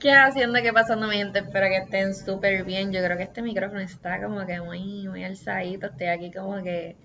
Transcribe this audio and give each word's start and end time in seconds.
¿Qué 0.00 0.12
haciendo? 0.12 0.62
¿Qué 0.62 0.72
pasando, 0.72 1.08
mi 1.08 1.16
gente? 1.16 1.40
Espero 1.40 1.66
que 1.68 1.76
estén 1.76 2.14
súper 2.14 2.64
bien. 2.64 2.90
Yo 2.90 3.04
creo 3.04 3.18
que 3.18 3.24
este 3.24 3.42
micrófono 3.42 3.80
está 3.80 4.22
como 4.22 4.46
que 4.46 4.58
muy, 4.62 5.06
muy 5.08 5.24
alzadito. 5.24 5.88
Estoy 5.88 6.06
aquí 6.06 6.32
como 6.32 6.62
que 6.62 6.96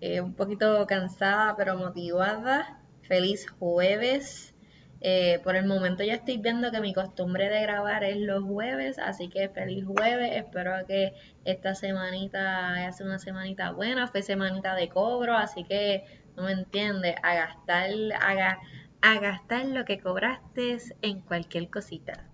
eh, 0.00 0.22
un 0.22 0.32
poquito 0.34 0.86
cansada, 0.86 1.54
pero 1.56 1.76
motivada. 1.76 2.80
Feliz 3.02 3.46
jueves. 3.58 4.54
Eh, 5.02 5.40
por 5.44 5.54
el 5.54 5.66
momento 5.66 6.02
ya 6.02 6.14
estoy 6.14 6.38
viendo 6.38 6.70
que 6.70 6.80
mi 6.80 6.94
costumbre 6.94 7.50
de 7.50 7.60
grabar 7.60 8.04
es 8.04 8.16
los 8.16 8.42
jueves, 8.42 8.98
así 8.98 9.28
que 9.28 9.50
feliz 9.50 9.84
jueves. 9.84 10.30
Espero 10.34 10.86
que 10.86 11.12
esta 11.44 11.74
semanita 11.74 12.72
haya 12.72 12.92
sido 12.92 13.10
una 13.10 13.18
semanita 13.18 13.72
buena. 13.72 14.08
Fue 14.08 14.22
semanita 14.22 14.74
de 14.74 14.88
cobro, 14.88 15.36
así 15.36 15.64
que 15.64 16.04
no 16.36 16.44
me 16.44 16.52
entiende. 16.52 17.16
A 17.22 17.34
gastar, 17.34 17.90
a, 18.18 18.58
a 19.02 19.20
gastar 19.20 19.66
lo 19.66 19.84
que 19.84 20.00
cobraste 20.00 20.78
en 21.02 21.20
cualquier 21.20 21.68
cosita 21.68 22.29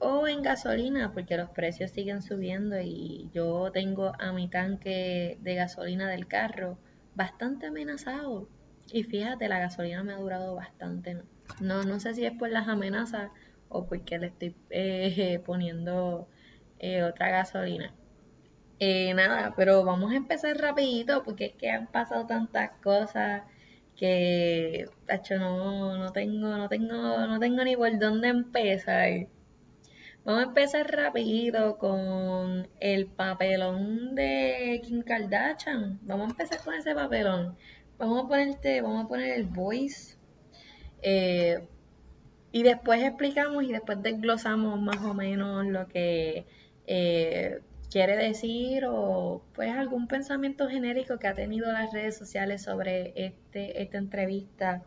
o 0.00 0.26
en 0.26 0.42
gasolina, 0.42 1.12
porque 1.12 1.36
los 1.36 1.50
precios 1.50 1.90
siguen 1.90 2.22
subiendo 2.22 2.80
y 2.80 3.30
yo 3.32 3.70
tengo 3.72 4.12
a 4.18 4.32
mi 4.32 4.48
tanque 4.48 5.38
de 5.40 5.54
gasolina 5.54 6.08
del 6.08 6.26
carro 6.26 6.78
bastante 7.14 7.66
amenazado. 7.66 8.48
Y 8.92 9.04
fíjate, 9.04 9.48
la 9.48 9.60
gasolina 9.60 10.02
me 10.02 10.14
ha 10.14 10.16
durado 10.16 10.54
bastante. 10.56 11.18
No, 11.60 11.84
no 11.84 12.00
sé 12.00 12.14
si 12.14 12.24
es 12.24 12.32
por 12.32 12.50
las 12.50 12.66
amenazas 12.68 13.30
o 13.68 13.86
porque 13.86 14.18
le 14.18 14.28
estoy 14.28 14.56
eh, 14.70 15.40
poniendo 15.46 16.28
eh, 16.78 17.02
otra 17.02 17.30
gasolina. 17.30 17.92
Eh, 18.78 19.12
nada, 19.14 19.54
pero 19.56 19.84
vamos 19.84 20.12
a 20.12 20.16
empezar 20.16 20.56
rapidito 20.56 21.22
porque 21.22 21.46
es 21.46 21.54
que 21.54 21.70
han 21.70 21.86
pasado 21.88 22.26
tantas 22.26 22.70
cosas 22.82 23.42
que, 23.96 24.86
tacho, 25.06 25.36
no, 25.38 25.98
no 25.98 26.12
tengo, 26.12 26.56
no 26.56 26.68
tengo, 26.70 27.26
no 27.26 27.38
tengo 27.38 27.64
ni 27.64 27.76
por 27.76 27.98
dónde 27.98 28.28
empezar. 28.28 29.26
Vamos 30.30 30.44
a 30.44 30.48
empezar 30.48 30.88
rapidito 30.88 31.76
con 31.76 32.68
el 32.78 33.06
papelón 33.08 34.14
de 34.14 34.80
Kim 34.84 35.02
Kardashian. 35.02 35.98
Vamos 36.02 36.28
a 36.28 36.30
empezar 36.30 36.62
con 36.62 36.72
ese 36.74 36.94
papelón. 36.94 37.56
Vamos 37.98 38.24
a 38.24 38.28
ponerte, 38.28 38.80
vamos 38.80 39.04
a 39.04 39.08
poner 39.08 39.32
el 39.32 39.46
voice. 39.46 40.16
Eh, 41.02 41.66
y 42.52 42.62
después 42.62 43.02
explicamos 43.02 43.64
y 43.64 43.72
después 43.72 44.00
desglosamos 44.04 44.80
más 44.80 45.02
o 45.02 45.14
menos 45.14 45.66
lo 45.66 45.88
que 45.88 46.46
eh, 46.86 47.60
quiere 47.90 48.14
decir 48.16 48.84
o 48.86 49.42
pues 49.52 49.72
algún 49.72 50.06
pensamiento 50.06 50.68
genérico 50.68 51.18
que 51.18 51.26
ha 51.26 51.34
tenido 51.34 51.72
las 51.72 51.92
redes 51.92 52.16
sociales 52.16 52.62
sobre 52.62 53.12
este, 53.16 53.82
esta 53.82 53.98
entrevista 53.98 54.84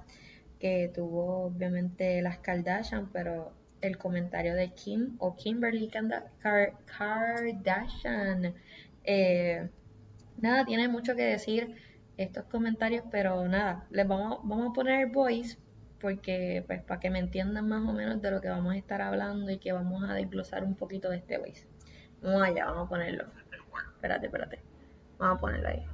que 0.57 0.89
tuvo 0.95 1.47
obviamente 1.47 2.21
las 2.21 2.37
Kardashian, 2.37 3.09
pero 3.11 3.51
el 3.83 3.97
comentario 3.97 4.55
de 4.55 4.71
Kim 4.71 5.15
o 5.19 5.35
Kimberly 5.35 5.91
Kardashian. 6.87 8.53
Eh, 9.03 9.69
nada, 10.37 10.65
tiene 10.65 10.87
mucho 10.87 11.15
que 11.15 11.23
decir 11.23 11.75
estos 12.17 12.45
comentarios, 12.45 13.03
pero 13.11 13.47
nada, 13.47 13.85
les 13.91 14.07
vamos, 14.07 14.39
vamos 14.43 14.71
a 14.71 14.73
poner 14.73 15.07
voice 15.07 15.57
porque 15.99 16.63
pues 16.67 16.81
para 16.81 16.99
que 16.99 17.09
me 17.09 17.19
entiendan 17.19 17.67
más 17.67 17.87
o 17.87 17.93
menos 17.93 18.21
de 18.21 18.31
lo 18.31 18.41
que 18.41 18.49
vamos 18.49 18.73
a 18.73 18.77
estar 18.77 19.01
hablando 19.01 19.49
y 19.51 19.57
que 19.57 19.71
vamos 19.71 20.03
a 20.09 20.13
desglosar 20.13 20.63
un 20.63 20.75
poquito 20.75 21.09
de 21.09 21.17
este 21.17 21.37
voice. 21.37 21.65
Vamos 22.21 22.41
allá, 22.41 22.65
vamos 22.65 22.87
a 22.87 22.89
ponerlo. 22.89 23.25
Espérate, 23.95 24.25
espérate. 24.25 24.59
Vamos 25.17 25.37
a 25.37 25.41
ponerlo 25.41 25.69
ahí. 25.69 25.85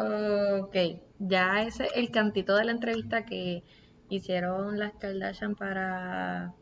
Ok, 0.00 0.76
ya 1.18 1.62
ese 1.62 1.86
es 1.86 1.92
el 1.96 2.10
cantito 2.12 2.54
de 2.56 2.64
la 2.64 2.70
entrevista 2.70 3.24
que 3.24 3.64
hicieron 4.08 4.78
las 4.78 4.92
Kardashian 4.94 5.56
para 5.56 6.54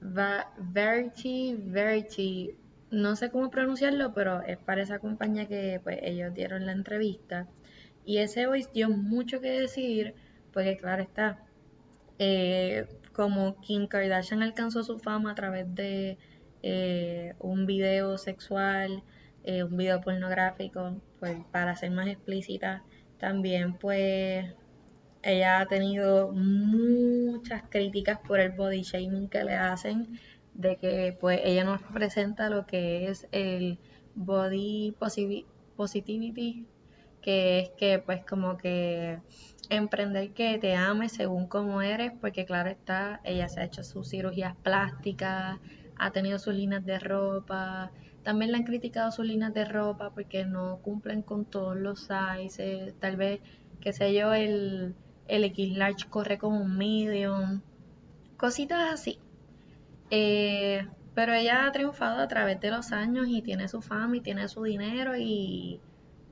Verity, 0.00 1.56
Verity, 1.58 2.54
no 2.90 3.16
sé 3.16 3.30
cómo 3.30 3.50
pronunciarlo, 3.50 4.12
pero 4.12 4.42
es 4.42 4.58
para 4.58 4.82
esa 4.82 4.98
compañía 4.98 5.48
que 5.48 5.80
pues 5.82 5.98
ellos 6.02 6.34
dieron 6.34 6.66
la 6.66 6.72
entrevista. 6.72 7.48
Y 8.04 8.18
ese 8.18 8.46
voice 8.46 8.68
dio 8.74 8.90
mucho 8.90 9.40
que 9.40 9.60
decir, 9.60 10.14
porque 10.52 10.76
claro 10.76 11.02
está, 11.02 11.42
eh, 12.18 12.86
como 13.14 13.60
Kim 13.62 13.86
Kardashian 13.86 14.42
alcanzó 14.42 14.82
su 14.82 14.98
fama 14.98 15.32
a 15.32 15.34
través 15.34 15.74
de 15.74 16.18
eh, 16.62 17.34
un 17.38 17.64
video 17.66 18.18
sexual, 18.18 19.02
eh, 19.44 19.62
un 19.62 19.76
video 19.76 20.00
pornográfico, 20.00 21.00
pues 21.20 21.38
para 21.50 21.76
ser 21.76 21.90
más 21.90 22.08
explícita, 22.08 22.82
también 23.18 23.74
pues 23.74 24.54
ella 25.22 25.60
ha 25.60 25.66
tenido 25.66 26.32
muchas 26.32 27.62
críticas 27.68 28.18
por 28.26 28.40
el 28.40 28.52
body 28.52 28.82
shaming 28.82 29.28
que 29.28 29.44
le 29.44 29.54
hacen, 29.54 30.18
de 30.54 30.76
que 30.76 31.16
pues 31.20 31.40
ella 31.44 31.64
no 31.64 31.76
representa 31.76 32.50
lo 32.50 32.66
que 32.66 33.08
es 33.08 33.26
el 33.32 33.78
body 34.14 34.94
positivity, 35.76 36.66
que 37.20 37.60
es 37.60 37.70
que 37.70 37.98
pues 37.98 38.24
como 38.24 38.56
que 38.56 39.20
emprender 39.70 40.30
que 40.32 40.58
te 40.58 40.74
ames 40.74 41.12
según 41.12 41.46
como 41.46 41.82
eres, 41.82 42.12
porque 42.20 42.44
claro 42.44 42.70
está, 42.70 43.20
ella 43.24 43.48
se 43.48 43.60
ha 43.60 43.64
hecho 43.64 43.82
sus 43.82 44.08
cirugías 44.08 44.56
plásticas, 44.62 45.58
ha 45.96 46.10
tenido 46.10 46.38
sus 46.38 46.54
líneas 46.54 46.84
de 46.84 46.98
ropa, 46.98 47.92
también 48.28 48.52
le 48.52 48.58
han 48.58 48.64
criticado 48.64 49.10
sus 49.10 49.24
líneas 49.24 49.54
de 49.54 49.64
ropa 49.64 50.10
porque 50.10 50.44
no 50.44 50.80
cumplen 50.82 51.22
con 51.22 51.46
todos 51.46 51.74
los 51.74 52.06
sizes, 52.08 52.92
tal 53.00 53.16
vez, 53.16 53.40
qué 53.80 53.94
sé 53.94 54.12
yo, 54.12 54.34
el, 54.34 54.94
el 55.28 55.44
X 55.44 55.74
large 55.78 56.10
corre 56.10 56.36
como 56.36 56.60
un 56.60 56.76
medium, 56.76 57.62
cositas 58.36 58.92
así. 58.92 59.18
Eh, 60.10 60.86
pero 61.14 61.32
ella 61.32 61.64
ha 61.64 61.72
triunfado 61.72 62.20
a 62.20 62.28
través 62.28 62.60
de 62.60 62.70
los 62.70 62.92
años 62.92 63.28
y 63.30 63.40
tiene 63.40 63.66
su 63.66 63.80
fama 63.80 64.18
y 64.18 64.20
tiene 64.20 64.46
su 64.48 64.62
dinero 64.62 65.16
y 65.16 65.80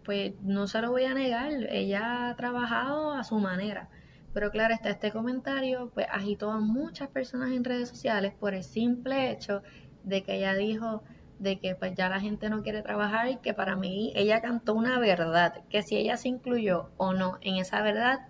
pues 0.04 0.34
no 0.42 0.66
se 0.66 0.82
lo 0.82 0.90
voy 0.90 1.04
a 1.04 1.14
negar, 1.14 1.50
ella 1.70 2.28
ha 2.28 2.36
trabajado 2.36 3.14
a 3.14 3.24
su 3.24 3.38
manera. 3.38 3.88
Pero 4.34 4.50
claro, 4.50 4.74
está 4.74 4.90
este 4.90 5.12
comentario, 5.12 5.90
pues 5.94 6.08
agitó 6.12 6.50
a 6.50 6.60
muchas 6.60 7.08
personas 7.08 7.52
en 7.52 7.64
redes 7.64 7.88
sociales 7.88 8.34
por 8.38 8.52
el 8.52 8.64
simple 8.64 9.30
hecho 9.30 9.62
de 10.04 10.22
que 10.22 10.36
ella 10.36 10.54
dijo 10.54 11.02
de 11.38 11.58
que 11.58 11.74
pues 11.74 11.94
ya 11.94 12.08
la 12.08 12.20
gente 12.20 12.48
no 12.48 12.62
quiere 12.62 12.82
trabajar 12.82 13.28
y 13.28 13.36
que 13.36 13.54
para 13.54 13.76
mí 13.76 14.12
ella 14.14 14.40
cantó 14.40 14.74
una 14.74 14.98
verdad, 14.98 15.64
que 15.68 15.82
si 15.82 15.96
ella 15.96 16.16
se 16.16 16.28
incluyó 16.28 16.90
o 16.96 17.12
no 17.12 17.38
en 17.42 17.56
esa 17.56 17.82
verdad 17.82 18.20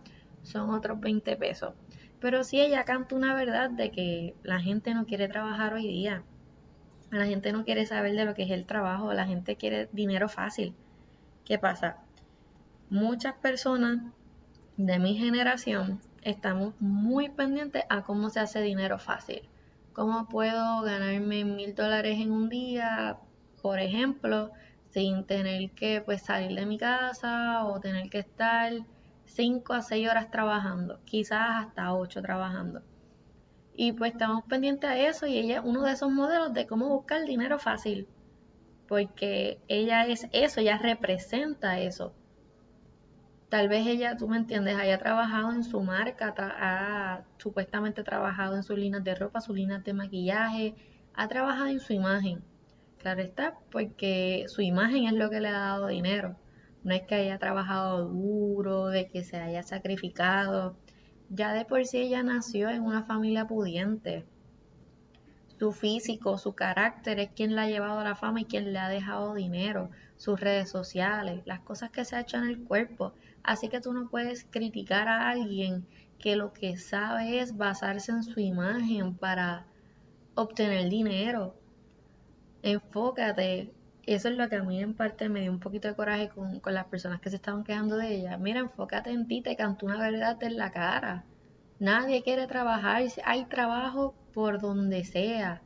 son 0.43 0.71
otros 0.71 1.01
20 1.01 1.37
pesos. 1.37 1.75
Pero 2.21 2.45
si 2.45 2.61
ella 2.61 2.85
canta 2.85 3.15
una 3.15 3.35
verdad 3.35 3.71
de 3.71 3.91
que 3.91 4.35
la 4.43 4.61
gente 4.61 4.95
no 4.95 5.07
quiere 5.07 5.29
trabajar 5.29 5.75
hoy 5.75 5.87
día, 5.87 6.25
la 7.11 7.27
gente 7.27 7.53
no 7.53 7.65
quiere 7.65 7.87
saber 7.87 8.15
de 8.15 8.25
lo 8.25 8.35
que 8.35 8.45
es 8.45 8.51
el 8.51 8.67
trabajo, 8.67 9.13
la 9.13 9.27
gente 9.27 9.57
quiere 9.57 9.89
dinero 9.93 10.29
fácil. 10.29 10.75
¿Qué 11.45 11.59
pasa? 11.59 11.99
Muchas 12.91 13.35
personas 13.35 13.99
de 14.77 14.99
mi 14.99 15.17
generación 15.17 16.01
estamos 16.23 16.75
muy 16.81 17.29
pendientes 17.29 17.85
a 17.89 18.03
cómo 18.03 18.31
se 18.31 18.41
hace 18.41 18.61
dinero 18.61 18.99
fácil. 18.99 19.43
¿Cómo 19.97 20.29
puedo 20.29 20.83
ganarme 20.83 21.47
mil 21.47 21.75
dólares 21.75 22.19
en 22.21 22.31
un 22.31 22.51
día, 22.51 23.17
por 23.63 23.79
ejemplo, 23.79 24.51
sin 24.91 25.25
tener 25.25 25.71
que 25.71 26.03
pues, 26.03 26.23
salir 26.23 26.55
de 26.55 26.67
mi 26.67 26.77
casa 26.77 27.65
o 27.65 27.81
tener 27.81 28.11
que 28.11 28.19
estar 28.19 28.75
5 29.25 29.73
a 29.73 29.81
6 29.81 30.07
horas 30.07 30.31
trabajando, 30.31 31.01
quizás 31.07 31.65
hasta 31.65 31.95
8 31.95 32.21
trabajando? 32.21 32.83
Y 33.75 33.93
pues 33.93 34.13
estamos 34.13 34.45
pendientes 34.45 34.91
a 34.91 34.99
eso 34.99 35.27
y 35.27 35.39
ella 35.39 35.61
es 35.61 35.63
uno 35.65 35.83
de 35.83 35.93
esos 35.93 36.13
modelos 36.13 36.53
de 36.53 36.67
cómo 36.67 36.91
buscar 36.91 37.25
dinero 37.25 37.59
fácil, 37.59 38.07
porque 38.87 39.63
ella 39.67 40.07
es 40.07 40.29
eso, 40.31 40.61
ella 40.61 40.77
representa 40.77 41.81
eso 41.81 42.13
tal 43.49 43.69
vez 43.69 43.87
ella, 43.87 44.17
tú 44.17 44.29
me 44.29 44.37
entiendes, 44.37 44.77
haya 44.77 44.99
trabajado 44.99 45.53
en 45.53 45.65
su 45.65 45.81
marca, 45.83 46.35
ha 46.39 47.23
supuestamente 47.39 48.03
trabajado 48.03 48.57
en 48.57 48.63
sus 48.63 48.79
líneas 48.79 49.05
de 49.05 49.15
ropa, 49.15 49.41
sus 49.41 49.57
líneas 49.57 49.85
de 49.85 49.93
maquillaje, 49.93 50.75
ha 51.15 51.29
trabajado 51.29 51.67
en 51.67 51.81
su 51.81 51.93
imagen. 51.93 52.43
Claro 52.99 53.23
está, 53.23 53.55
porque 53.71 54.47
su 54.49 54.63
imagen 54.63 55.07
es 55.07 55.13
lo 55.13 55.31
que 55.31 55.41
le 55.41 55.49
ha 55.49 55.59
dado 55.59 55.87
dinero. 55.87 56.37
No 56.83 56.95
es 56.95 57.03
que 57.03 57.15
haya 57.15 57.39
trabajado 57.39 58.09
duro, 58.09 58.87
de 58.89 59.09
que 59.09 59.23
se 59.25 59.37
haya 59.39 59.63
sacrificado. 59.63 60.77
Ya 61.31 61.53
de 61.53 61.65
por 61.65 61.85
sí 61.85 61.99
ella 61.99 62.23
nació 62.23 62.69
en 62.71 62.83
una 62.83 63.05
familia 63.05 63.47
pudiente. 63.47 64.25
Su 65.59 65.73
físico, 65.73 66.37
su 66.39 66.55
carácter 66.55 67.19
es 67.19 67.31
quien 67.31 67.57
la 67.57 67.63
ha 67.63 67.69
llevado 67.69 68.01
a 68.01 68.05
la 68.05 68.15
fama 68.15 68.43
y 68.43 68.45
quien 68.45 68.73
le 68.73 68.79
ha 68.79 68.89
dejado 68.89 69.35
dinero. 69.35 69.91
Sus 70.17 70.39
redes 70.41 70.69
sociales, 70.71 71.43
las 71.47 71.61
cosas 71.61 71.91
que 71.91 72.05
se 72.05 72.17
ha 72.17 72.21
hecho 72.21 72.37
en 72.37 72.45
el 72.45 72.63
cuerpo 72.65 73.15
Así 73.47 73.69
que 73.69 73.81
tú 73.81 73.93
no 73.93 74.09
puedes 74.09 74.45
criticar 74.45 75.07
a 75.07 75.31
alguien 75.31 75.87
que 76.19 76.35
lo 76.35 76.53
que 76.53 76.77
sabe 76.77 77.39
es 77.39 77.57
basarse 77.57 78.11
en 78.11 78.25
su 78.25 78.41
imagen 78.41 79.15
para 79.15 79.67
obtener 80.35 80.91
dinero. 80.91 81.55
Enfócate. 82.63 83.73
Eso 84.05 84.29
es 84.29 84.37
lo 84.37 84.49
que 84.49 84.57
a 84.57 84.65
mí 84.65 84.83
en 84.83 84.95
parte 84.95 85.29
me 85.29 85.43
dio 85.43 85.53
un 85.53 85.61
poquito 85.61 85.87
de 85.87 85.95
coraje 85.95 86.29
con, 86.29 86.59
con 86.59 86.75
las 86.75 86.87
personas 86.87 87.21
que 87.21 87.31
se 87.31 87.37
estaban 87.37 87.63
quejando 87.63 87.97
de 87.97 88.17
ella. 88.17 88.37
Mira, 88.37 88.59
enfócate 88.59 89.11
en 89.11 89.29
ti, 89.29 89.43
te 89.43 89.55
cantó 89.55 89.87
una 89.87 89.99
verdad 89.99 90.43
en 90.43 90.57
la 90.57 90.73
cara. 90.73 91.25
Nadie 91.79 92.25
quiere 92.25 92.49
trabajar, 92.49 93.05
hay 93.25 93.45
trabajo 93.45 94.17
por 94.35 94.61
donde 94.61 95.05
sea. 95.05 95.63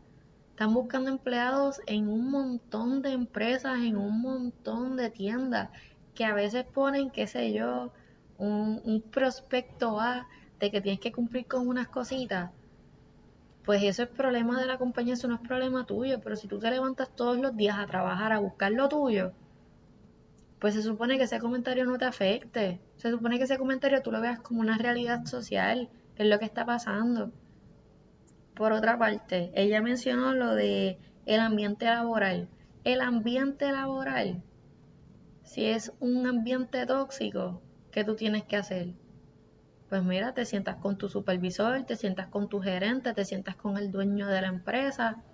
Están 0.51 0.75
buscando 0.75 1.09
empleados 1.09 1.81
en 1.87 2.09
un 2.09 2.31
montón 2.31 3.01
de 3.01 3.13
empresas, 3.13 3.79
en 3.79 3.97
un 3.97 4.21
montón 4.21 4.97
de 4.99 5.09
tiendas, 5.09 5.71
que 6.21 6.27
a 6.27 6.35
veces 6.35 6.67
ponen, 6.67 7.09
qué 7.09 7.27
sé 7.27 7.51
yo, 7.51 7.95
un, 8.37 9.03
prospecto 9.11 9.99
A 9.99 10.29
de 10.59 10.71
que 10.71 10.83
tienes 10.83 11.01
que 11.01 11.13
cumplir 11.13 11.47
con 11.47 11.67
unas 11.67 11.89
cositas 11.89 12.51
pues 13.65 13.83
eso 13.83 14.03
es 14.03 14.11
problema 14.11 14.61
de 14.61 14.67
la 14.67 14.77
compañía, 14.77 15.15
eso 15.15 15.29
no 15.29 15.37
es 15.37 15.41
problema 15.41 15.87
tuyo. 15.87 16.21
Pero 16.21 16.37
si 16.37 16.47
tú 16.47 16.59
te 16.59 16.71
levantas 16.71 17.09
todos 17.17 17.39
los 17.39 17.57
días 17.57 17.79
a 17.79 17.87
trabajar, 17.87 18.33
a 18.33 18.39
buscar 18.39 18.71
lo 18.73 18.91
tuyo, 18.91 19.33
pues 20.59 20.75
se 20.75 20.83
supone 20.83 21.17
que 21.17 21.25
ese 21.25 21.39
comentario 21.39 21.87
no 21.87 21.97
te 21.97 22.05
afecte. 22.05 22.81
Se 22.97 23.11
supone 23.11 23.39
que 23.39 23.45
ese 23.45 23.57
comentario 23.57 24.03
tú 24.03 24.13
lo 24.13 24.21
veas 24.21 24.41
como 24.41 24.61
una 24.61 24.77
realidad 24.77 25.25
social, 25.25 25.89
que 26.17 26.25
es 26.25 26.29
lo 26.29 26.39
que 26.39 26.45
está 26.45 26.67
pasando. 26.67 27.33
Por 28.55 28.73
otra 28.73 28.99
parte, 28.99 29.53
ella 29.55 29.81
mencionó 29.81 30.35
lo 30.35 30.55
de 30.55 30.99
el 31.25 31.41
ambiente 31.41 31.87
laboral. 31.87 32.49
El 32.85 33.01
ambiente 33.01 33.73
laboral, 33.73 34.43
si 35.51 35.67
es 35.67 35.93
un 35.99 36.29
ambiente 36.29 36.87
tóxico, 36.87 37.61
¿qué 37.91 38.05
tú 38.05 38.15
tienes 38.15 38.45
que 38.45 38.57
hacer? 38.57 38.95
Pues 39.89 40.05
mira, 40.05 40.33
te 40.33 40.45
sientas 40.45 40.77
con 40.77 40.97
tu 40.97 41.09
supervisor, 41.09 41.83
te 41.83 41.97
sientas 41.97 42.29
con 42.29 42.49
tu 42.49 42.61
gerente, 42.61 43.13
te 43.15 43.25
sientas 43.25 43.57
con 43.57 43.77
el 43.77 43.91
dueño 43.91 44.29
de 44.29 44.43
la 44.43 44.47
empresa 44.47 45.25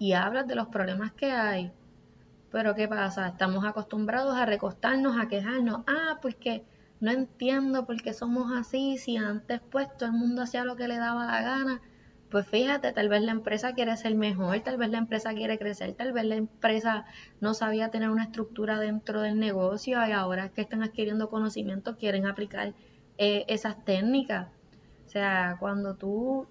y 0.00 0.14
hablas 0.14 0.48
de 0.48 0.56
los 0.56 0.66
problemas 0.66 1.12
que 1.12 1.30
hay. 1.30 1.70
Pero 2.50 2.74
¿qué 2.74 2.88
pasa? 2.88 3.28
Estamos 3.28 3.64
acostumbrados 3.64 4.34
a 4.34 4.46
recostarnos, 4.46 5.16
a 5.16 5.28
quejarnos. 5.28 5.84
Ah, 5.86 6.18
pues 6.20 6.34
que 6.34 6.64
no 6.98 7.12
entiendo 7.12 7.86
por 7.86 8.02
qué 8.02 8.12
somos 8.12 8.50
así, 8.58 8.98
si 8.98 9.16
antes 9.16 9.60
pues 9.70 9.86
todo 9.96 10.08
el 10.08 10.16
mundo 10.16 10.42
hacía 10.42 10.64
lo 10.64 10.74
que 10.74 10.88
le 10.88 10.96
daba 10.98 11.24
la 11.24 11.40
gana. 11.40 11.82
Pues 12.32 12.46
fíjate, 12.46 12.92
tal 12.92 13.10
vez 13.10 13.20
la 13.22 13.32
empresa 13.32 13.74
quiere 13.74 13.94
ser 13.98 14.14
mejor, 14.14 14.58
tal 14.60 14.78
vez 14.78 14.88
la 14.88 14.96
empresa 14.96 15.34
quiere 15.34 15.58
crecer, 15.58 15.92
tal 15.92 16.14
vez 16.14 16.24
la 16.24 16.36
empresa 16.36 17.04
no 17.40 17.52
sabía 17.52 17.90
tener 17.90 18.08
una 18.08 18.24
estructura 18.24 18.80
dentro 18.80 19.20
del 19.20 19.38
negocio 19.38 19.98
y 20.08 20.12
ahora 20.12 20.48
que 20.48 20.62
están 20.62 20.82
adquiriendo 20.82 21.28
conocimiento 21.28 21.98
quieren 21.98 22.26
aplicar 22.26 22.72
eh, 23.18 23.44
esas 23.48 23.84
técnicas. 23.84 24.48
O 25.06 25.10
sea, 25.10 25.58
cuando 25.60 25.94
tú, 25.96 26.46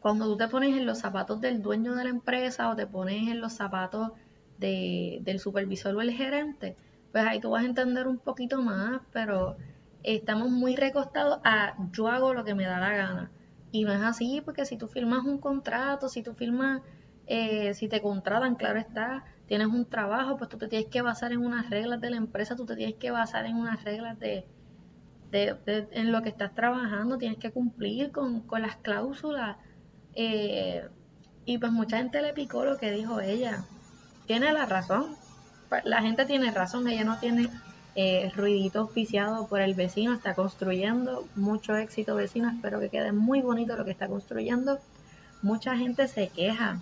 cuando 0.00 0.26
tú 0.26 0.36
te 0.36 0.48
pones 0.48 0.76
en 0.76 0.84
los 0.84 0.98
zapatos 0.98 1.40
del 1.40 1.62
dueño 1.62 1.94
de 1.94 2.04
la 2.04 2.10
empresa 2.10 2.68
o 2.68 2.76
te 2.76 2.86
pones 2.86 3.28
en 3.28 3.40
los 3.40 3.54
zapatos 3.54 4.10
de, 4.58 5.20
del 5.22 5.40
supervisor 5.40 5.96
o 5.96 6.02
el 6.02 6.12
gerente, 6.12 6.76
pues 7.12 7.24
ahí 7.26 7.40
tú 7.40 7.50
vas 7.50 7.62
a 7.64 7.66
entender 7.66 8.06
un 8.06 8.18
poquito 8.18 8.60
más, 8.60 9.00
pero 9.14 9.56
estamos 10.02 10.50
muy 10.50 10.76
recostados 10.76 11.40
a 11.44 11.76
yo 11.92 12.08
hago 12.08 12.34
lo 12.34 12.44
que 12.44 12.54
me 12.54 12.66
da 12.66 12.78
la 12.78 12.92
gana. 12.94 13.30
Y 13.70 13.84
no 13.84 13.92
es 13.92 14.00
así, 14.00 14.40
porque 14.44 14.64
si 14.64 14.76
tú 14.76 14.88
firmas 14.88 15.24
un 15.24 15.38
contrato, 15.38 16.08
si 16.08 16.22
tú 16.22 16.34
firmas, 16.34 16.82
eh, 17.26 17.74
si 17.74 17.88
te 17.88 18.00
contratan, 18.00 18.54
claro 18.54 18.78
está, 18.78 19.24
tienes 19.46 19.66
un 19.66 19.84
trabajo, 19.84 20.36
pues 20.36 20.48
tú 20.48 20.56
te 20.58 20.68
tienes 20.68 20.88
que 20.88 21.02
basar 21.02 21.32
en 21.32 21.44
unas 21.44 21.68
reglas 21.68 22.00
de 22.00 22.10
la 22.10 22.16
empresa, 22.16 22.56
tú 22.56 22.64
te 22.64 22.76
tienes 22.76 22.96
que 22.96 23.10
basar 23.10 23.44
en 23.46 23.56
unas 23.56 23.84
reglas 23.84 24.18
de, 24.18 24.46
en 25.32 26.12
lo 26.12 26.22
que 26.22 26.30
estás 26.30 26.54
trabajando, 26.54 27.18
tienes 27.18 27.38
que 27.38 27.50
cumplir 27.50 28.10
con, 28.12 28.44
las 28.60 28.76
cláusulas. 28.76 29.56
Eh, 30.14 30.88
y 31.44 31.58
pues 31.58 31.72
mucha 31.72 31.98
gente 31.98 32.22
le 32.22 32.32
picó 32.32 32.64
lo 32.64 32.78
que 32.78 32.90
dijo 32.90 33.20
ella. 33.20 33.64
Tiene 34.26 34.52
la 34.52 34.66
razón. 34.66 35.16
Pues, 35.68 35.84
la 35.84 36.02
gente 36.02 36.24
tiene 36.24 36.50
razón, 36.50 36.88
ella 36.88 37.04
no 37.04 37.18
tiene 37.18 37.50
eh, 38.00 38.30
ruidito 38.36 38.78
auspiciado 38.78 39.48
por 39.48 39.60
el 39.60 39.74
vecino, 39.74 40.14
está 40.14 40.34
construyendo. 40.34 41.26
Mucho 41.34 41.74
éxito 41.74 42.14
vecino, 42.14 42.48
espero 42.48 42.78
que 42.78 42.90
quede 42.90 43.10
muy 43.10 43.42
bonito 43.42 43.76
lo 43.76 43.84
que 43.84 43.90
está 43.90 44.06
construyendo. 44.06 44.78
Mucha 45.42 45.76
gente 45.76 46.06
se 46.06 46.28
queja. 46.28 46.80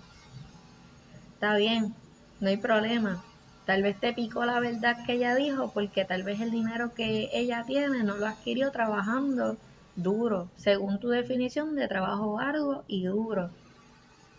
Está 1.33 1.55
bien, 1.55 1.95
no 2.39 2.49
hay 2.49 2.57
problema. 2.57 3.23
Tal 3.65 3.81
vez 3.81 3.99
te 3.99 4.13
picó 4.13 4.45
la 4.45 4.59
verdad 4.59 4.95
que 5.07 5.13
ella 5.13 5.33
dijo 5.33 5.71
porque 5.73 6.05
tal 6.05 6.21
vez 6.21 6.39
el 6.39 6.51
dinero 6.51 6.93
que 6.93 7.31
ella 7.33 7.63
tiene 7.65 8.03
no 8.03 8.17
lo 8.17 8.27
adquirió 8.27 8.69
trabajando 8.71 9.57
duro, 9.95 10.51
según 10.55 10.99
tu 10.99 11.09
definición 11.09 11.73
de 11.73 11.87
trabajo 11.87 12.37
arduo 12.37 12.83
y 12.87 13.05
duro. 13.05 13.49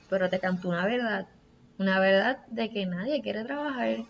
Pero 0.09 0.31
te 0.31 0.39
cantó 0.39 0.69
una 0.69 0.87
verdad, 0.87 1.27
una 1.77 1.99
verdad 1.99 2.39
de 2.47 2.71
que 2.71 2.87
nadie 2.87 3.21
quiere 3.21 3.43
trabajar, 3.43 4.05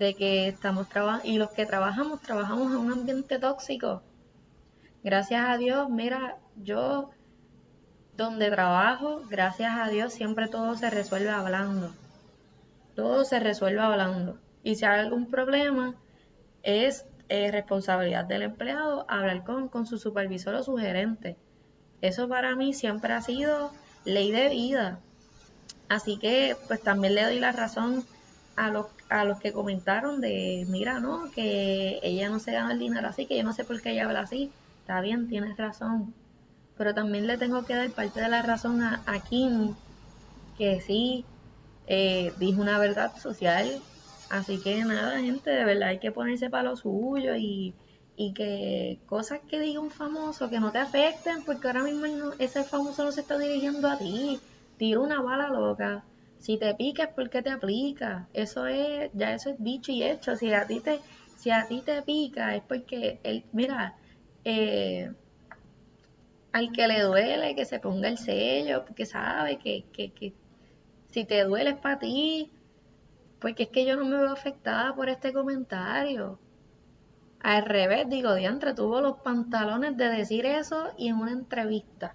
de 0.00 0.14
que 0.14 0.48
estamos 0.48 0.88
trabajando 0.88 1.28
y 1.28 1.38
los 1.38 1.50
que 1.50 1.64
trabajamos 1.64 2.20
trabajamos 2.20 2.72
en 2.72 2.78
un 2.78 2.92
ambiente 2.92 3.38
tóxico. 3.38 4.02
Gracias 5.04 5.48
a 5.48 5.56
Dios, 5.56 5.88
mira, 5.88 6.38
yo 6.56 7.10
donde 8.16 8.50
trabajo, 8.50 9.22
gracias 9.30 9.72
a 9.78 9.88
Dios 9.88 10.12
siempre 10.12 10.48
todo 10.48 10.74
se 10.74 10.90
resuelve 10.90 11.30
hablando 11.30 11.94
todo 13.00 13.24
se 13.24 13.40
resuelve 13.40 13.80
hablando. 13.80 14.38
Y 14.62 14.74
si 14.74 14.84
hay 14.84 15.00
algún 15.00 15.30
problema, 15.30 15.94
es 16.62 17.06
eh, 17.28 17.50
responsabilidad 17.50 18.26
del 18.26 18.42
empleado 18.42 19.06
hablar 19.08 19.42
con, 19.44 19.68
con 19.68 19.86
su 19.86 19.98
supervisor 19.98 20.54
o 20.54 20.62
su 20.62 20.76
gerente. 20.76 21.36
Eso 22.02 22.28
para 22.28 22.54
mí 22.56 22.74
siempre 22.74 23.14
ha 23.14 23.22
sido 23.22 23.72
ley 24.04 24.30
de 24.32 24.50
vida. 24.50 25.00
Así 25.88 26.18
que 26.18 26.56
pues 26.68 26.82
también 26.82 27.14
le 27.14 27.24
doy 27.24 27.40
la 27.40 27.52
razón 27.52 28.04
a 28.60 28.70
los, 28.70 28.86
a 29.08 29.24
los 29.24 29.38
que 29.40 29.52
comentaron 29.52 30.20
de, 30.20 30.66
mira, 30.68 31.00
no, 31.00 31.30
que 31.30 31.98
ella 32.02 32.28
no 32.28 32.38
se 32.38 32.52
gana 32.52 32.72
el 32.74 32.78
dinero 32.78 33.08
así, 33.08 33.26
que 33.26 33.36
yo 33.38 33.42
no 33.44 33.54
sé 33.54 33.64
por 33.64 33.80
qué 33.80 33.92
ella 33.92 34.04
habla 34.04 34.20
así. 34.20 34.52
Está 34.80 35.00
bien, 35.00 35.28
tienes 35.28 35.56
razón. 35.56 36.14
Pero 36.76 36.94
también 36.94 37.26
le 37.26 37.38
tengo 37.38 37.64
que 37.64 37.74
dar 37.74 37.90
parte 37.92 38.20
de 38.20 38.28
la 38.28 38.42
razón 38.42 38.82
a, 38.82 39.04
Kim, 39.28 39.74
que 40.58 40.80
sí, 40.82 41.24
eh, 41.86 42.34
dijo 42.38 42.60
una 42.60 42.78
verdad 42.78 43.16
social. 43.16 43.82
Así 44.30 44.60
que 44.60 44.84
nada, 44.84 45.18
gente, 45.20 45.50
de 45.50 45.64
verdad 45.64 45.88
hay 45.90 45.98
que 45.98 46.12
ponerse 46.12 46.50
para 46.50 46.64
lo 46.64 46.76
suyo 46.76 47.34
y, 47.36 47.74
y 48.16 48.34
que 48.34 49.00
cosas 49.06 49.40
que 49.48 49.58
diga 49.60 49.80
un 49.80 49.90
famoso 49.90 50.50
que 50.50 50.60
no 50.60 50.70
te 50.72 50.78
afecten, 50.78 51.44
porque 51.44 51.66
ahora 51.68 51.82
mismo 51.82 52.06
ese 52.38 52.64
famoso 52.64 53.04
no 53.04 53.12
se 53.12 53.22
está 53.22 53.38
dirigiendo 53.38 53.88
a 53.88 53.98
ti. 53.98 54.38
Tira 54.76 55.00
una 55.00 55.22
bala 55.22 55.48
loca. 55.48 56.04
Si 56.40 56.56
te 56.58 56.74
pica 56.74 57.04
es 57.04 57.10
porque 57.14 57.42
te 57.42 57.50
aplica. 57.50 58.28
Eso 58.32 58.66
es, 58.66 59.10
ya 59.14 59.34
eso 59.34 59.50
es 59.50 59.56
dicho 59.62 59.92
y 59.92 60.02
hecho. 60.02 60.36
Si 60.36 60.52
a 60.52 60.66
ti 60.66 60.80
te, 60.80 61.00
si 61.36 61.50
a 61.50 61.66
ti 61.68 61.82
te 61.82 62.02
pica 62.02 62.56
es 62.56 62.62
porque 62.62 63.20
él, 63.22 63.44
mira, 63.52 63.94
eh, 64.44 65.10
al 66.52 66.72
que 66.72 66.88
le 66.88 67.02
duele 67.02 67.54
que 67.54 67.64
se 67.64 67.78
ponga 67.78 68.08
el 68.08 68.18
sello, 68.18 68.84
porque 68.84 69.06
sabe 69.06 69.58
que, 69.58 69.84
que, 69.92 70.12
que 70.12 70.32
si 71.10 71.24
te 71.24 71.44
duele 71.44 71.70
es 71.70 71.76
para 71.76 71.98
ti, 71.98 72.50
porque 73.40 73.64
es 73.64 73.68
que 73.68 73.84
yo 73.84 73.96
no 73.96 74.04
me 74.04 74.16
veo 74.16 74.30
afectada 74.30 74.94
por 74.94 75.08
este 75.08 75.32
comentario. 75.32 76.38
Al 77.40 77.64
revés, 77.64 78.08
digo, 78.08 78.34
Diantre 78.34 78.74
tuvo 78.74 79.00
los 79.00 79.16
pantalones 79.18 79.96
de 79.96 80.08
decir 80.08 80.46
eso 80.46 80.90
y 80.98 81.08
en 81.08 81.16
una 81.16 81.32
entrevista. 81.32 82.14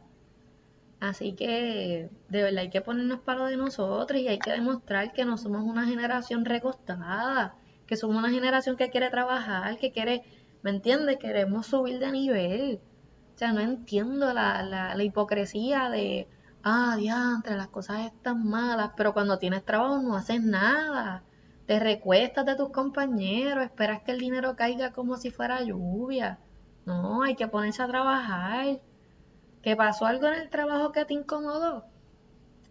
Así 1.00 1.34
que 1.34 2.10
de 2.30 2.44
verdad 2.44 2.60
hay 2.60 2.70
que 2.70 2.82
ponernos 2.82 3.20
para 3.20 3.40
lo 3.40 3.46
de 3.46 3.58
nosotros 3.58 4.20
y 4.20 4.28
hay 4.28 4.40
que 4.40 4.52
demostrar 4.52 5.14
que 5.14 5.26
no 5.26 5.38
somos 5.38 5.64
una 5.64 5.86
generación 5.86 6.46
recostada, 6.46 7.56
que 7.86 7.98
somos 7.98 8.18
una 8.18 8.30
generación 8.32 8.78
que 8.78 8.90
quiere 8.90 9.10
trabajar, 9.10 9.78
que 9.78 9.92
quiere, 9.92 10.24
¿me 10.64 10.72
entiendes? 10.72 11.18
Queremos 11.18 11.68
subir 11.68 12.00
de 12.00 12.12
nivel. 12.12 12.80
O 13.36 13.38
sea, 13.38 13.52
no 13.52 13.60
entiendo 13.60 14.34
la, 14.34 14.64
la, 14.64 14.96
la 14.96 15.04
hipocresía 15.04 15.90
de, 15.90 16.28
ah, 16.64 16.96
diantre, 16.98 17.56
las 17.56 17.68
cosas 17.68 18.06
están 18.06 18.48
malas, 18.48 18.92
pero 18.98 19.14
cuando 19.14 19.38
tienes 19.40 19.64
trabajo 19.64 20.02
no 20.02 20.16
haces 20.16 20.42
nada. 20.44 21.24
Te 21.68 21.80
recuestas 21.80 22.46
de 22.46 22.56
tus 22.56 22.70
compañeros, 22.70 23.64
esperas 23.64 24.02
que 24.04 24.12
el 24.12 24.20
dinero 24.20 24.56
caiga 24.56 24.92
como 24.92 25.18
si 25.18 25.32
fuera 25.32 25.62
lluvia. 25.64 26.40
No, 26.86 27.24
hay 27.24 27.36
que 27.36 27.48
ponerse 27.48 27.82
a 27.84 27.88
trabajar. 27.88 28.80
¿Que 29.66 29.76
pasó 29.76 30.06
algo 30.06 30.28
en 30.28 30.36
el 30.36 30.52
trabajo 30.52 30.92
que 30.92 31.06
te 31.06 31.16
incomodó? 31.16 31.86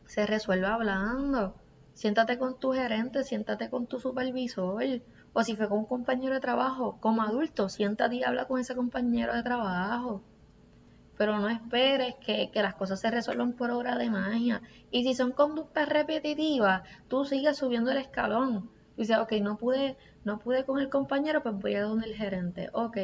Se 0.06 0.26
resuelve 0.26 0.68
hablando. 0.68 1.56
Siéntate 1.92 2.38
con 2.38 2.60
tu 2.60 2.70
gerente, 2.70 3.24
siéntate 3.24 3.68
con 3.68 3.88
tu 3.88 3.98
supervisor. 3.98 4.80
O 5.32 5.42
si 5.42 5.56
fue 5.56 5.68
con 5.68 5.78
un 5.78 5.86
compañero 5.86 6.34
de 6.34 6.40
trabajo, 6.40 6.98
como 7.00 7.22
adulto, 7.22 7.68
siéntate 7.68 8.14
y 8.14 8.22
habla 8.22 8.44
con 8.44 8.60
ese 8.60 8.76
compañero 8.76 9.34
de 9.34 9.42
trabajo 9.42 10.22
pero 11.16 11.38
no 11.38 11.48
esperes 11.48 12.14
que, 12.16 12.50
las 12.54 12.74
cosas 12.74 13.00
se 13.00 13.10
resuelvan 13.10 13.52
por 13.52 13.70
obra 13.70 13.96
de 13.96 14.10
magia. 14.10 14.62
Y 14.90 15.04
si 15.04 15.14
son 15.14 15.32
conductas 15.32 15.88
repetitivas, 15.88 16.82
tú 17.08 17.24
sigues 17.24 17.56
subiendo 17.56 17.90
el 17.92 17.98
escalón. 17.98 18.68
Dices, 18.96 19.18
ok, 19.18 19.32
no 19.40 19.56
pude, 19.56 19.96
no 20.24 20.38
pude 20.40 20.64
con 20.64 20.80
el 20.80 20.88
compañero, 20.88 21.42
pues 21.42 21.56
voy 21.56 21.74
a 21.74 21.82
donde 21.82 22.06
el 22.06 22.16
gerente. 22.16 22.68
Ok, 22.72 22.98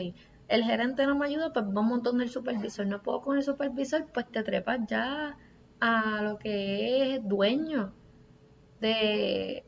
el 0.51 0.65
gerente 0.65 1.07
no 1.07 1.17
me 1.17 1.27
ayuda, 1.27 1.53
pues 1.53 1.65
va 1.65 1.81
un 1.81 1.89
montón 1.89 2.19
del 2.19 2.29
supervisor. 2.29 2.87
No 2.87 3.03
puedo 3.03 3.21
con 3.23 3.37
el 3.37 3.45
supervisor, 3.45 4.07
pues 4.13 4.27
te 4.31 4.43
trepas 4.43 4.81
ya 4.89 5.37
a 5.81 6.23
lo 6.23 6.39
que 6.39 7.15
es 7.15 7.27
dueño 7.27 7.93
de, 8.81 9.65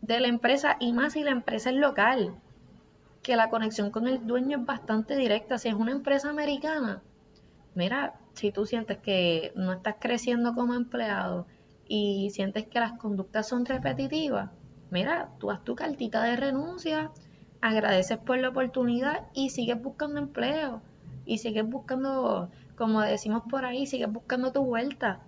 de 0.00 0.20
la 0.20 0.28
empresa 0.28 0.76
y 0.80 0.92
más 0.92 1.12
si 1.12 1.22
la 1.22 1.32
empresa 1.32 1.70
es 1.70 1.76
local, 1.76 2.34
que 3.22 3.36
la 3.36 3.50
conexión 3.50 3.90
con 3.90 4.08
el 4.08 4.26
dueño 4.26 4.60
es 4.60 4.66
bastante 4.66 5.16
directa. 5.16 5.58
Si 5.58 5.68
es 5.68 5.74
una 5.74 5.92
empresa 5.92 6.30
americana, 6.30 7.02
mira, 7.74 8.14
si 8.32 8.52
tú 8.52 8.64
sientes 8.64 8.98
que 8.98 9.52
no 9.54 9.72
estás 9.74 9.96
creciendo 10.00 10.54
como 10.54 10.72
empleado 10.72 11.46
y 11.86 12.30
sientes 12.30 12.66
que 12.66 12.80
las 12.80 12.92
conductas 12.92 13.46
son 13.46 13.66
repetitivas, 13.66 14.50
mira, 14.90 15.28
tú 15.38 15.50
haz 15.50 15.62
tu 15.62 15.74
cartita 15.74 16.22
de 16.22 16.36
renuncia, 16.36 17.10
agradeces 17.60 18.18
por 18.18 18.38
la 18.38 18.48
oportunidad 18.48 19.26
y 19.34 19.50
sigues 19.50 19.80
buscando 19.80 20.18
empleo 20.18 20.82
y 21.26 21.38
sigues 21.38 21.68
buscando, 21.68 22.50
como 22.76 23.02
decimos 23.02 23.42
por 23.48 23.64
ahí, 23.64 23.86
sigues 23.86 24.10
buscando 24.10 24.52
tu 24.52 24.64
vuelta. 24.64 25.20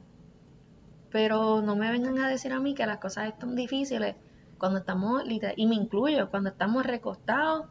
Pero 1.10 1.60
no 1.62 1.76
me 1.76 1.90
vengan 1.90 2.18
a 2.18 2.28
decir 2.28 2.52
a 2.52 2.60
mí 2.60 2.74
que 2.74 2.86
las 2.86 2.98
cosas 2.98 3.28
están 3.28 3.54
difíciles 3.54 4.16
cuando 4.58 4.78
estamos, 4.78 5.24
y 5.56 5.66
me 5.66 5.74
incluyo, 5.74 6.30
cuando 6.30 6.50
estamos 6.50 6.86
recostados 6.86 7.66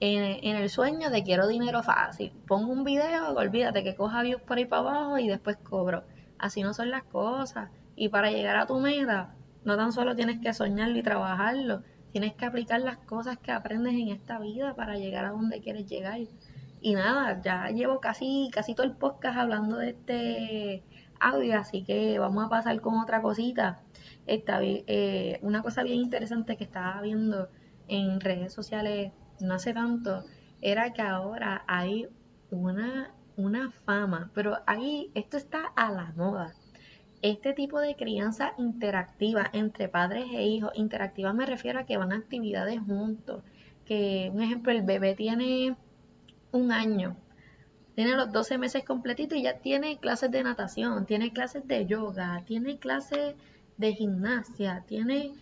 en, 0.00 0.56
el 0.56 0.70
sueño 0.70 1.10
de 1.10 1.22
quiero 1.22 1.48
dinero 1.48 1.82
fácil. 1.82 2.32
Pongo 2.46 2.72
un 2.72 2.84
video, 2.84 3.32
olvídate 3.34 3.82
que 3.82 3.94
coja 3.96 4.22
views 4.22 4.42
por 4.42 4.58
ahí 4.58 4.64
para 4.64 4.82
abajo 4.82 5.18
y 5.18 5.28
después 5.28 5.56
cobro. 5.56 6.04
Así 6.38 6.62
no 6.62 6.74
son 6.74 6.90
las 6.90 7.04
cosas. 7.04 7.70
Y 7.96 8.10
para 8.10 8.30
llegar 8.30 8.56
a 8.56 8.66
tu 8.66 8.78
meta, 8.78 9.34
no 9.64 9.76
tan 9.76 9.92
solo 9.92 10.14
tienes 10.14 10.40
que 10.40 10.52
soñarlo 10.52 10.96
y 10.98 11.02
trabajarlo, 11.02 11.82
tienes 12.16 12.32
que 12.32 12.46
aplicar 12.46 12.80
las 12.80 12.96
cosas 12.96 13.36
que 13.36 13.52
aprendes 13.52 13.92
en 13.92 14.08
esta 14.08 14.38
vida 14.38 14.74
para 14.74 14.96
llegar 14.96 15.26
a 15.26 15.32
donde 15.32 15.60
quieres 15.60 15.84
llegar. 15.84 16.18
Y 16.80 16.94
nada, 16.94 17.42
ya 17.42 17.68
llevo 17.68 18.00
casi, 18.00 18.48
casi 18.54 18.74
todo 18.74 18.86
el 18.86 18.92
podcast 18.92 19.36
hablando 19.36 19.76
de 19.76 19.90
este 19.90 20.82
audio, 21.20 21.58
así 21.58 21.84
que 21.84 22.18
vamos 22.18 22.46
a 22.46 22.48
pasar 22.48 22.80
con 22.80 22.98
otra 22.98 23.20
cosita. 23.20 23.82
Esta, 24.26 24.60
eh, 24.62 25.38
una 25.42 25.60
cosa 25.60 25.82
bien 25.82 25.98
interesante 25.98 26.56
que 26.56 26.64
estaba 26.64 27.02
viendo 27.02 27.50
en 27.86 28.18
redes 28.18 28.54
sociales 28.54 29.12
no 29.40 29.52
hace 29.52 29.74
tanto, 29.74 30.24
era 30.62 30.94
que 30.94 31.02
ahora 31.02 31.64
hay 31.66 32.08
una, 32.50 33.12
una 33.36 33.72
fama, 33.84 34.30
pero 34.32 34.56
ahí 34.66 35.10
esto 35.14 35.36
está 35.36 35.66
a 35.76 35.92
la 35.92 36.14
moda. 36.16 36.54
Este 37.28 37.54
tipo 37.54 37.80
de 37.80 37.96
crianza 37.96 38.52
interactiva 38.56 39.50
entre 39.52 39.88
padres 39.88 40.26
e 40.32 40.46
hijos, 40.46 40.70
interactiva 40.76 41.32
me 41.32 41.44
refiero 41.44 41.80
a 41.80 41.84
que 41.84 41.96
van 41.96 42.12
a 42.12 42.18
actividades 42.18 42.78
juntos, 42.78 43.42
que 43.84 44.30
un 44.32 44.42
ejemplo, 44.42 44.70
el 44.70 44.82
bebé 44.82 45.16
tiene 45.16 45.74
un 46.52 46.70
año, 46.70 47.16
tiene 47.96 48.14
los 48.14 48.30
12 48.30 48.58
meses 48.58 48.84
completitos 48.84 49.36
y 49.38 49.42
ya 49.42 49.58
tiene 49.58 49.98
clases 49.98 50.30
de 50.30 50.44
natación, 50.44 51.04
tiene 51.04 51.32
clases 51.32 51.66
de 51.66 51.86
yoga, 51.86 52.44
tiene 52.46 52.78
clases 52.78 53.34
de 53.76 53.92
gimnasia, 53.92 54.84
tiene 54.86 55.32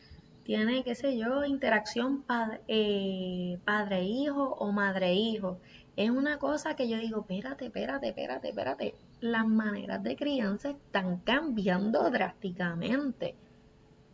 tiene, 0.45 0.85
qué 0.85 0.95
sé 0.95 1.17
yo, 1.19 1.45
interacción 1.45 2.23
eh, 2.69 3.59
padre-hijo 3.65 4.57
o 4.59 4.73
madre-hijo. 4.73 5.59
Es 5.97 6.11
una 6.11 6.39
cosa 6.39 6.75
que 6.75 6.89
yo 6.89 6.99
digo, 6.99 7.21
espérate, 7.21 7.67
espérate, 7.67 8.09
espérate, 8.09 8.49
espérate. 8.49 8.95
Las 9.21 9.47
maneras 9.47 10.03
de 10.03 10.17
crianza 10.17 10.71
están 10.71 11.19
cambiando 11.19 12.11
drásticamente. 12.11 13.37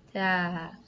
O 0.08 0.12
sea, 0.12 0.78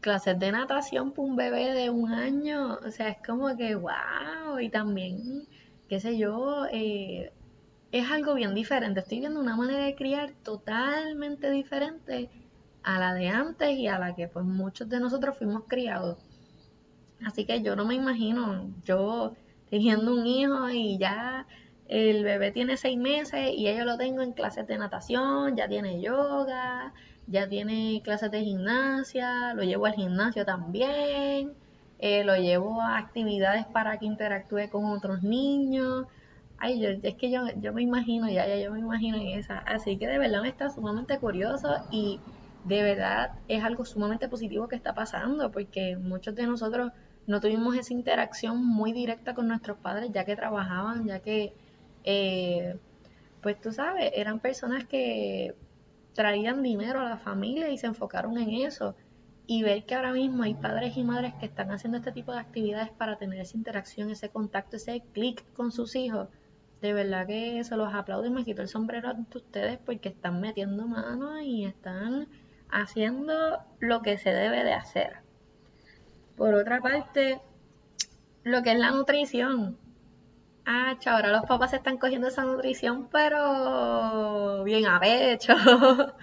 clases 0.00 0.38
de 0.38 0.52
natación 0.52 1.12
para 1.12 1.28
un 1.28 1.36
bebé 1.36 1.72
de 1.72 1.88
un 1.88 2.12
año, 2.12 2.78
o 2.84 2.90
sea, 2.90 3.08
es 3.08 3.18
como 3.26 3.56
que, 3.56 3.74
wow, 3.74 4.58
y 4.60 4.68
también, 4.68 5.48
qué 5.88 5.98
sé 6.00 6.18
yo, 6.18 6.66
eh, 6.70 7.32
es 7.90 8.10
algo 8.10 8.34
bien 8.34 8.54
diferente. 8.54 9.00
Estoy 9.00 9.20
viendo 9.20 9.40
una 9.40 9.56
manera 9.56 9.84
de 9.84 9.94
criar 9.94 10.32
totalmente 10.42 11.50
diferente 11.50 12.28
a 12.82 12.98
la 12.98 13.14
de 13.14 13.28
antes 13.28 13.78
y 13.78 13.86
a 13.86 13.98
la 13.98 14.14
que 14.14 14.28
pues 14.28 14.44
muchos 14.44 14.88
de 14.88 15.00
nosotros 15.00 15.38
fuimos 15.38 15.62
criados. 15.68 16.18
Así 17.26 17.44
que 17.44 17.62
yo 17.62 17.76
no 17.76 17.84
me 17.84 17.94
imagino 17.94 18.70
yo 18.84 19.34
teniendo 19.70 20.14
un 20.14 20.26
hijo 20.26 20.68
y 20.70 20.98
ya 20.98 21.46
el 21.88 22.24
bebé 22.24 22.50
tiene 22.52 22.76
seis 22.76 22.98
meses 22.98 23.50
y 23.54 23.64
yo 23.64 23.84
lo 23.84 23.96
tengo 23.96 24.22
en 24.22 24.32
clases 24.32 24.66
de 24.66 24.78
natación, 24.78 25.56
ya 25.56 25.68
tiene 25.68 26.00
yoga, 26.00 26.92
ya 27.26 27.48
tiene 27.48 28.00
clases 28.04 28.30
de 28.30 28.42
gimnasia, 28.42 29.54
lo 29.54 29.62
llevo 29.62 29.86
al 29.86 29.94
gimnasio 29.94 30.44
también, 30.44 31.52
eh, 31.98 32.24
lo 32.24 32.36
llevo 32.36 32.80
a 32.80 32.98
actividades 32.98 33.66
para 33.66 33.98
que 33.98 34.06
interactúe 34.06 34.68
con 34.70 34.86
otros 34.86 35.22
niños. 35.22 36.06
Ay, 36.58 36.80
yo, 36.80 36.88
es 37.02 37.14
que 37.16 37.30
yo, 37.30 37.42
yo 37.60 37.72
me 37.72 37.82
imagino, 37.82 38.28
ya, 38.28 38.46
ya 38.46 38.56
yo 38.56 38.72
me 38.72 38.80
imagino 38.80 39.16
en 39.16 39.38
esa. 39.38 39.58
Así 39.58 39.96
que 39.98 40.06
de 40.06 40.18
verdad 40.18 40.42
me 40.42 40.48
está 40.48 40.70
sumamente 40.70 41.18
curioso 41.18 41.68
y 41.90 42.20
de 42.64 42.82
verdad 42.82 43.32
es 43.48 43.62
algo 43.62 43.84
sumamente 43.84 44.28
positivo 44.28 44.68
que 44.68 44.76
está 44.76 44.94
pasando, 44.94 45.50
porque 45.50 45.96
muchos 45.96 46.34
de 46.34 46.46
nosotros 46.46 46.92
no 47.26 47.40
tuvimos 47.40 47.76
esa 47.76 47.92
interacción 47.92 48.64
muy 48.64 48.92
directa 48.92 49.34
con 49.34 49.48
nuestros 49.48 49.78
padres, 49.78 50.10
ya 50.12 50.24
que 50.24 50.36
trabajaban, 50.36 51.06
ya 51.06 51.20
que, 51.20 51.54
eh, 52.04 52.76
pues 53.42 53.60
tú 53.60 53.72
sabes, 53.72 54.12
eran 54.14 54.40
personas 54.40 54.84
que 54.86 55.54
traían 56.14 56.62
dinero 56.62 57.00
a 57.00 57.08
la 57.08 57.18
familia 57.18 57.70
y 57.70 57.78
se 57.78 57.86
enfocaron 57.86 58.38
en 58.38 58.50
eso. 58.66 58.94
Y 59.46 59.62
ver 59.62 59.84
que 59.84 59.94
ahora 59.94 60.12
mismo 60.12 60.42
hay 60.42 60.54
padres 60.54 60.96
y 60.96 61.04
madres 61.04 61.34
que 61.34 61.46
están 61.46 61.70
haciendo 61.70 61.98
este 61.98 62.12
tipo 62.12 62.32
de 62.32 62.40
actividades 62.40 62.90
para 62.90 63.18
tener 63.18 63.40
esa 63.40 63.56
interacción, 63.56 64.10
ese 64.10 64.30
contacto, 64.30 64.76
ese 64.76 65.02
clic 65.12 65.44
con 65.52 65.70
sus 65.72 65.96
hijos, 65.96 66.28
de 66.84 66.92
verdad 66.92 67.26
que 67.26 67.64
se 67.64 67.76
los 67.76 67.94
aplaudo 67.94 68.26
y 68.26 68.30
me 68.30 68.44
quito 68.44 68.60
el 68.60 68.68
sombrero 68.68 69.08
ante 69.08 69.38
ustedes 69.38 69.78
porque 69.78 70.10
están 70.10 70.40
metiendo 70.40 70.86
mano 70.86 71.40
y 71.40 71.64
están 71.64 72.28
haciendo 72.70 73.60
lo 73.80 74.02
que 74.02 74.18
se 74.18 74.30
debe 74.30 74.64
de 74.64 74.74
hacer. 74.74 75.23
Por 76.36 76.54
otra 76.54 76.80
parte, 76.80 77.40
lo 78.42 78.62
que 78.62 78.72
es 78.72 78.78
la 78.78 78.90
nutrición. 78.90 79.78
Ah, 80.66 80.96
ahora 81.06 81.30
los 81.30 81.46
papás 81.46 81.74
están 81.74 81.98
cogiendo 81.98 82.28
esa 82.28 82.44
nutrición, 82.44 83.08
pero 83.10 84.64
bien 84.64 84.86
a 84.86 84.98
pecho. 84.98 85.52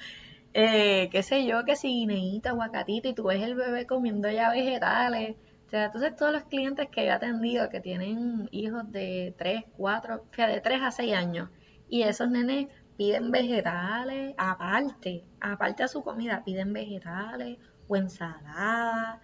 eh, 0.53 1.09
qué 1.11 1.23
sé 1.23 1.45
yo, 1.45 1.63
que 1.63 1.75
si 1.75 1.89
guineíta, 1.89 2.49
aguacatito, 2.49 3.09
y 3.09 3.13
tú 3.13 3.25
ves 3.25 3.41
el 3.41 3.55
bebé 3.55 3.85
comiendo 3.85 4.29
ya 4.29 4.49
vegetales. 4.49 5.35
O 5.67 5.69
sea, 5.69 5.85
entonces 5.85 6.15
todos 6.15 6.33
los 6.33 6.43
clientes 6.43 6.89
que 6.89 7.05
he 7.05 7.11
atendido 7.11 7.69
que 7.69 7.79
tienen 7.79 8.49
hijos 8.51 8.91
de 8.91 9.33
3, 9.37 9.63
4, 9.77 10.15
o 10.15 10.35
sea, 10.35 10.47
de 10.47 10.59
3 10.59 10.81
a 10.81 10.91
6 10.91 11.13
años, 11.15 11.49
y 11.87 12.03
esos 12.03 12.29
nenes 12.29 12.67
piden 12.97 13.31
vegetales 13.31 14.35
aparte, 14.37 15.23
aparte 15.39 15.83
a 15.83 15.87
su 15.87 16.03
comida, 16.03 16.43
piden 16.43 16.73
vegetales 16.73 17.57
o 17.87 17.95
ensalada. 17.95 19.21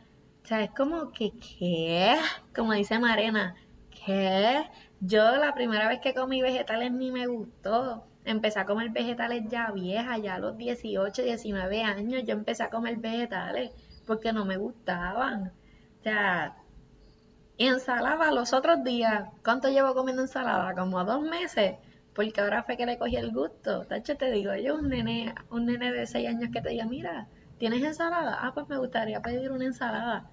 O 0.48 0.50
sea, 0.50 0.64
es 0.64 0.72
como 0.72 1.12
que, 1.12 1.34
¿qué? 1.60 2.16
Como 2.56 2.72
dice 2.72 3.00
Marena, 3.00 3.54
¿qué? 3.90 4.64
Yo 5.02 5.36
la 5.36 5.54
primera 5.54 5.90
vez 5.90 6.00
que 6.00 6.14
comí 6.14 6.42
vegetales 6.42 6.90
ni 6.94 7.12
me 7.12 7.28
gustó. 7.28 8.06
Empecé 8.24 8.62
a 8.62 8.66
comer 8.66 8.92
vegetales 8.92 9.44
ya 9.50 9.72
vieja, 9.72 10.18
ya 10.20 10.36
a 10.36 10.40
los 10.40 10.58
18, 10.58 11.22
19 11.22 11.84
años, 11.84 12.24
yo 12.26 12.32
empecé 12.32 12.64
a 12.64 12.70
comer 12.70 12.96
vegetales 12.96 13.72
porque 14.06 14.32
no 14.32 14.46
me 14.46 14.56
gustaban. 14.56 15.52
O 16.00 16.04
sea, 16.04 16.56
ensalada 17.58 18.32
los 18.32 18.54
otros 18.54 18.86
días. 18.86 19.28
¿Cuánto 19.44 19.68
llevo 19.68 19.94
comiendo 19.96 20.22
ensalada? 20.22 20.74
Como 20.76 21.04
dos 21.04 21.24
meses 21.24 21.76
porque 22.16 22.40
ahora 22.40 22.64
fue 22.64 22.78
que 22.78 22.86
le 22.86 22.98
cogí 22.98 23.18
el 23.18 23.34
gusto. 23.34 23.86
Tacho, 23.86 24.16
te 24.16 24.32
digo, 24.32 24.56
yo 24.56 24.76
un 24.76 24.88
nene, 24.88 25.36
un 25.50 25.66
nene 25.66 25.92
de 25.92 26.08
6 26.08 26.30
años 26.30 26.52
que 26.54 26.62
te 26.62 26.70
diga, 26.70 26.86
mira, 26.86 27.28
¿tienes 27.58 27.84
ensalada? 27.84 28.38
Ah, 28.42 28.54
pues 28.54 28.70
me 28.70 28.78
gustaría 28.78 29.22
pedir 29.22 29.52
una 29.52 29.66
ensalada. 29.66 30.32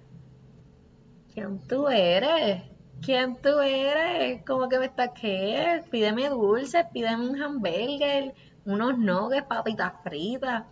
¿Quién 1.35 1.59
tú 1.67 1.89
eres? 1.89 2.63
¿Quién 3.01 3.35
tú 3.41 3.59
eres? 3.59 4.41
¿Cómo 4.47 4.69
que 4.69 4.79
me 4.79 4.85
estás 4.85 5.09
qué? 5.19 5.83
Pídeme 5.91 6.29
dulces, 6.29 6.85
pídeme 6.93 7.29
un 7.29 7.41
hamburger, 7.41 8.33
unos 8.63 8.97
nuggets, 8.97 9.45
papitas 9.45 9.91
fritas. 10.01 10.63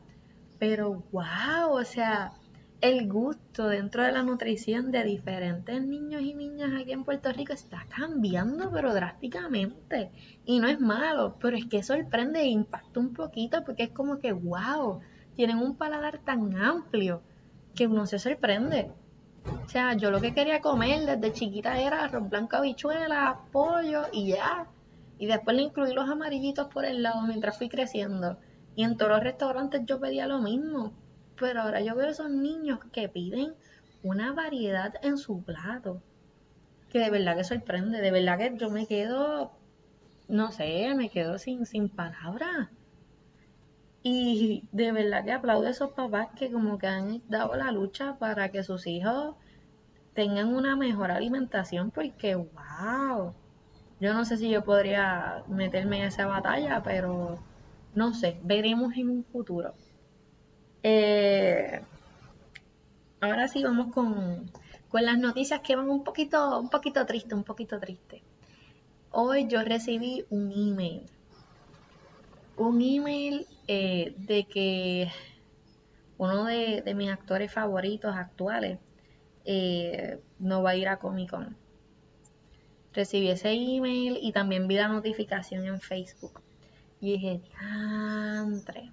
Pero 0.60 1.03
wow, 1.12 1.70
o 1.70 1.84
sea, 1.84 2.32
el 2.79 3.10
gusto 3.10 3.67
dentro 3.67 4.03
de 4.03 4.13
la 4.13 4.24
nutrición 4.24 4.89
de 4.89 5.03
diferentes 5.03 5.84
niños 5.84 6.22
y 6.22 6.34
niñas 6.34 6.72
aquí 6.79 6.93
en 6.93 7.03
Puerto 7.03 7.34
Rico 7.34 7.51
está 7.51 7.86
cambiando, 7.93 8.72
pero 8.72 8.93
drásticamente. 8.93 10.12
Y 10.46 10.62
no 10.62 10.70
es 10.70 10.79
malo, 10.79 11.36
pero 11.41 11.58
es 11.58 11.65
que 11.65 11.84
sorprende 11.84 12.39
e 12.39 12.48
impacta 12.48 13.01
un 13.01 13.13
poquito 13.13 13.65
porque 13.65 13.84
es 13.84 13.89
como 13.89 14.17
que, 14.17 14.32
wow, 14.32 15.01
tienen 15.36 15.58
un 15.58 15.75
paladar 15.75 16.20
tan 16.20 16.55
amplio 16.55 17.22
que 17.75 17.86
uno 17.86 18.05
se 18.05 18.17
sorprende. 18.17 18.93
O 19.46 19.68
sea, 19.68 19.94
yo 19.94 20.12
lo 20.12 20.22
que 20.22 20.34
quería 20.34 20.62
comer 20.62 21.06
desde 21.06 21.34
chiquita 21.34 21.80
era 21.80 22.04
arroz 22.04 22.30
blanco, 22.30 22.58
pollo 23.52 24.04
y 24.12 24.30
ya. 24.30 24.68
Y 25.18 25.26
después 25.26 25.56
le 25.56 25.64
incluí 25.64 25.94
los 25.94 26.10
amarillitos 26.10 26.68
por 26.68 26.86
el 26.86 27.04
lado 27.04 27.22
mientras 27.24 27.58
fui 27.58 27.70
creciendo. 27.70 28.38
Y 28.76 28.84
en 28.84 28.98
todos 28.98 29.12
los 29.12 29.24
restaurantes 29.24 29.82
yo 29.86 30.00
pedía 30.00 30.28
lo 30.28 30.40
mismo 30.40 30.94
pero 31.40 31.62
ahora 31.62 31.82
yo 31.82 31.96
veo 31.96 32.10
esos 32.10 32.30
niños 32.30 32.80
que 32.92 33.10
piden 33.10 33.54
una 34.02 34.34
variedad 34.34 34.94
en 35.02 35.18
su 35.18 35.44
plato. 35.44 36.02
Que 36.90 37.00
de 37.00 37.10
verdad 37.10 37.36
que 37.36 37.44
sorprende, 37.44 38.02
de 38.02 38.12
verdad 38.12 38.38
que 38.38 38.56
yo 38.58 38.70
me 38.70 38.86
quedo, 38.86 39.52
no 40.28 40.52
sé, 40.52 40.94
me 40.96 41.10
quedo 41.10 41.38
sin, 41.38 41.66
sin 41.66 41.90
palabras. 41.90 42.70
Y 44.03 44.67
de 44.74 44.91
verdad 44.91 45.24
que 45.24 45.31
aplaudo 45.31 45.67
a 45.67 45.69
esos 45.72 45.91
papás 45.91 46.27
que 46.36 46.51
como 46.51 46.77
que 46.77 46.88
han 46.88 47.22
dado 47.29 47.55
la 47.55 47.72
lucha 47.72 48.17
para 48.19 48.50
que 48.50 48.63
sus 48.63 48.86
hijos 48.86 49.36
tengan 50.13 50.53
una 50.53 50.75
mejor 50.75 51.10
alimentación 51.10 51.89
porque, 51.89 52.36
wow, 52.36 53.33
yo 54.00 54.13
no 54.13 54.25
sé 54.25 54.38
si 54.38 54.50
yo 54.50 54.63
podría 54.63 55.43
meterme 55.48 56.00
en 56.00 56.03
esa 56.07 56.27
batalla, 56.27 56.83
pero 56.83 57.39
no 57.95 58.13
sé, 58.13 58.38
veremos 58.43 58.95
en 58.98 59.10
un 59.10 59.24
futuro. 59.24 59.74
Eh, 60.83 61.81
ahora 63.22 63.48
sí 63.48 63.63
vamos 63.63 63.93
con, 63.93 64.51
las 64.91 65.17
noticias 65.17 65.62
que 65.62 65.75
van 65.75 65.89
un 65.89 66.03
poquito, 66.03 66.60
un 66.60 66.69
poquito 66.69 67.05
triste, 67.05 67.33
un 67.33 67.43
poquito 67.43 67.79
triste. 67.79 68.22
Hoy 69.12 69.48
yo 69.48 69.63
recibí 69.63 70.25
un 70.29 70.51
email. 70.51 71.03
Un 72.57 72.81
email 72.81 73.48
eh, 73.67 74.13
de 74.17 74.45
que 74.45 75.12
uno 76.17 76.45
de, 76.45 76.83
mis 76.95 77.10
actores 77.10 77.51
favoritos 77.51 78.15
actuales 78.15 78.79
eh, 79.45 80.19
no 80.39 80.62
va 80.62 80.72
a 80.72 80.75
ir 80.75 80.88
a 80.88 80.98
Comic 80.98 81.31
Con. 81.31 81.57
Recibí 82.93 83.29
ese 83.29 83.51
email 83.51 84.19
y 84.22 84.31
también 84.31 84.67
vi 84.67 84.75
la 84.75 84.88
notificación 84.88 85.65
en 85.65 85.79
Facebook. 85.79 86.41
Y 87.01 87.13
dije, 87.13 87.41
diantre 87.41 88.91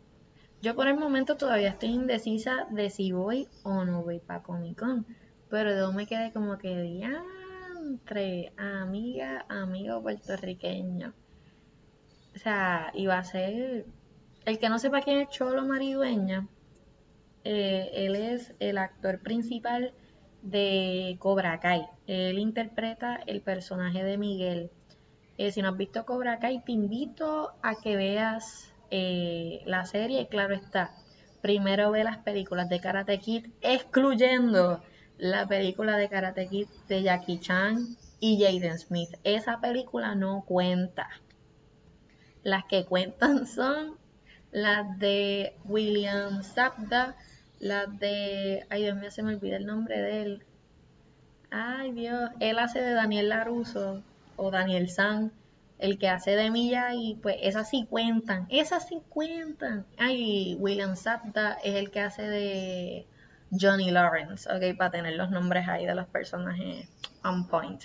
yo 0.62 0.74
por 0.74 0.88
el 0.88 0.98
momento 0.98 1.38
todavía 1.38 1.70
estoy 1.70 1.88
indecisa 1.88 2.66
de 2.70 2.90
si 2.90 3.12
voy 3.12 3.48
o 3.62 3.84
no 3.86 4.02
voy 4.02 4.18
para 4.18 4.42
Comic 4.42 4.78
Con. 4.78 5.06
Pero 5.48 5.74
yo 5.74 5.90
me 5.92 6.06
quedé 6.06 6.32
como 6.32 6.58
que 6.58 6.82
diantre, 6.82 8.52
amiga, 8.58 9.46
amigo 9.48 10.02
puertorriqueño. 10.02 11.14
O 12.34 12.38
sea, 12.38 12.90
iba 12.94 13.18
a 13.18 13.24
ser. 13.24 13.86
El 14.44 14.58
que 14.58 14.68
no 14.68 14.78
sepa 14.78 15.02
quién 15.02 15.20
es 15.20 15.28
Cholo 15.28 15.64
Maridueña, 15.66 16.48
eh, 17.44 17.90
él 17.94 18.16
es 18.16 18.54
el 18.58 18.78
actor 18.78 19.20
principal 19.20 19.92
de 20.42 21.16
Cobra 21.18 21.60
Kai. 21.60 21.86
Él 22.06 22.38
interpreta 22.38 23.20
el 23.26 23.42
personaje 23.42 24.02
de 24.04 24.18
Miguel. 24.18 24.70
Eh, 25.38 25.52
si 25.52 25.62
no 25.62 25.70
has 25.70 25.76
visto 25.76 26.04
Cobra 26.04 26.38
Kai, 26.38 26.62
te 26.64 26.72
invito 26.72 27.52
a 27.62 27.76
que 27.76 27.96
veas 27.96 28.72
eh, 28.90 29.62
la 29.66 29.86
serie, 29.86 30.28
claro 30.28 30.54
está, 30.54 30.92
primero 31.40 31.90
ve 31.90 32.04
las 32.04 32.18
películas 32.18 32.68
de 32.68 32.80
Karate 32.80 33.18
Kid, 33.18 33.46
excluyendo 33.62 34.82
la 35.16 35.46
película 35.46 35.96
de 35.96 36.08
Karate 36.08 36.46
Kid 36.48 36.66
de 36.88 37.02
Jackie 37.02 37.40
Chan 37.40 37.96
y 38.18 38.42
Jaden 38.42 38.78
Smith. 38.78 39.10
Esa 39.24 39.60
película 39.60 40.14
no 40.14 40.44
cuenta. 40.44 41.08
Las 42.42 42.64
que 42.64 42.84
cuentan 42.84 43.46
son 43.46 43.96
las 44.50 44.98
de 44.98 45.54
William 45.64 46.42
Zabda, 46.42 47.16
las 47.58 47.98
de... 47.98 48.66
Ay, 48.70 48.82
Dios 48.82 48.96
mío, 48.96 49.10
se 49.10 49.22
me 49.22 49.34
olvida 49.34 49.56
el 49.56 49.66
nombre 49.66 50.00
de 50.00 50.22
él. 50.22 50.42
Ay, 51.50 51.92
Dios. 51.92 52.30
Él 52.40 52.58
hace 52.58 52.80
de 52.80 52.92
Daniel 52.92 53.28
Laruso 53.28 54.02
o 54.36 54.50
Daniel 54.50 54.88
San 54.88 55.32
el 55.80 55.98
que 55.98 56.08
hace 56.08 56.36
de 56.36 56.50
Milla 56.50 56.94
y 56.94 57.16
pues 57.16 57.36
esas 57.40 57.70
sí 57.70 57.86
cuentan, 57.88 58.46
esas 58.50 58.86
sí 58.86 59.00
cuentan. 59.08 59.86
Ay, 59.98 60.56
William 60.60 60.94
Zapda 60.94 61.54
es 61.64 61.74
el 61.74 61.90
que 61.90 62.00
hace 62.00 62.22
de 62.22 63.06
Johnny 63.50 63.90
Lawrence, 63.90 64.48
ok, 64.52 64.76
para 64.76 64.90
tener 64.90 65.14
los 65.14 65.30
nombres 65.30 65.68
ahí 65.68 65.86
de 65.86 65.94
los 65.94 66.06
personajes 66.06 66.88
on 67.24 67.48
point. 67.48 67.84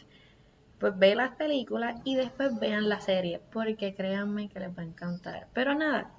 Pues 0.80 0.98
ve 0.98 1.16
las 1.16 1.36
películas 1.36 2.02
y 2.04 2.16
después 2.16 2.60
vean 2.60 2.90
la 2.90 3.00
serie, 3.00 3.42
porque 3.52 3.96
créanme 3.96 4.50
que 4.50 4.60
les 4.60 4.78
va 4.78 4.82
a 4.82 4.86
encantar. 4.86 5.48
Pero 5.54 5.74
nada, 5.74 6.12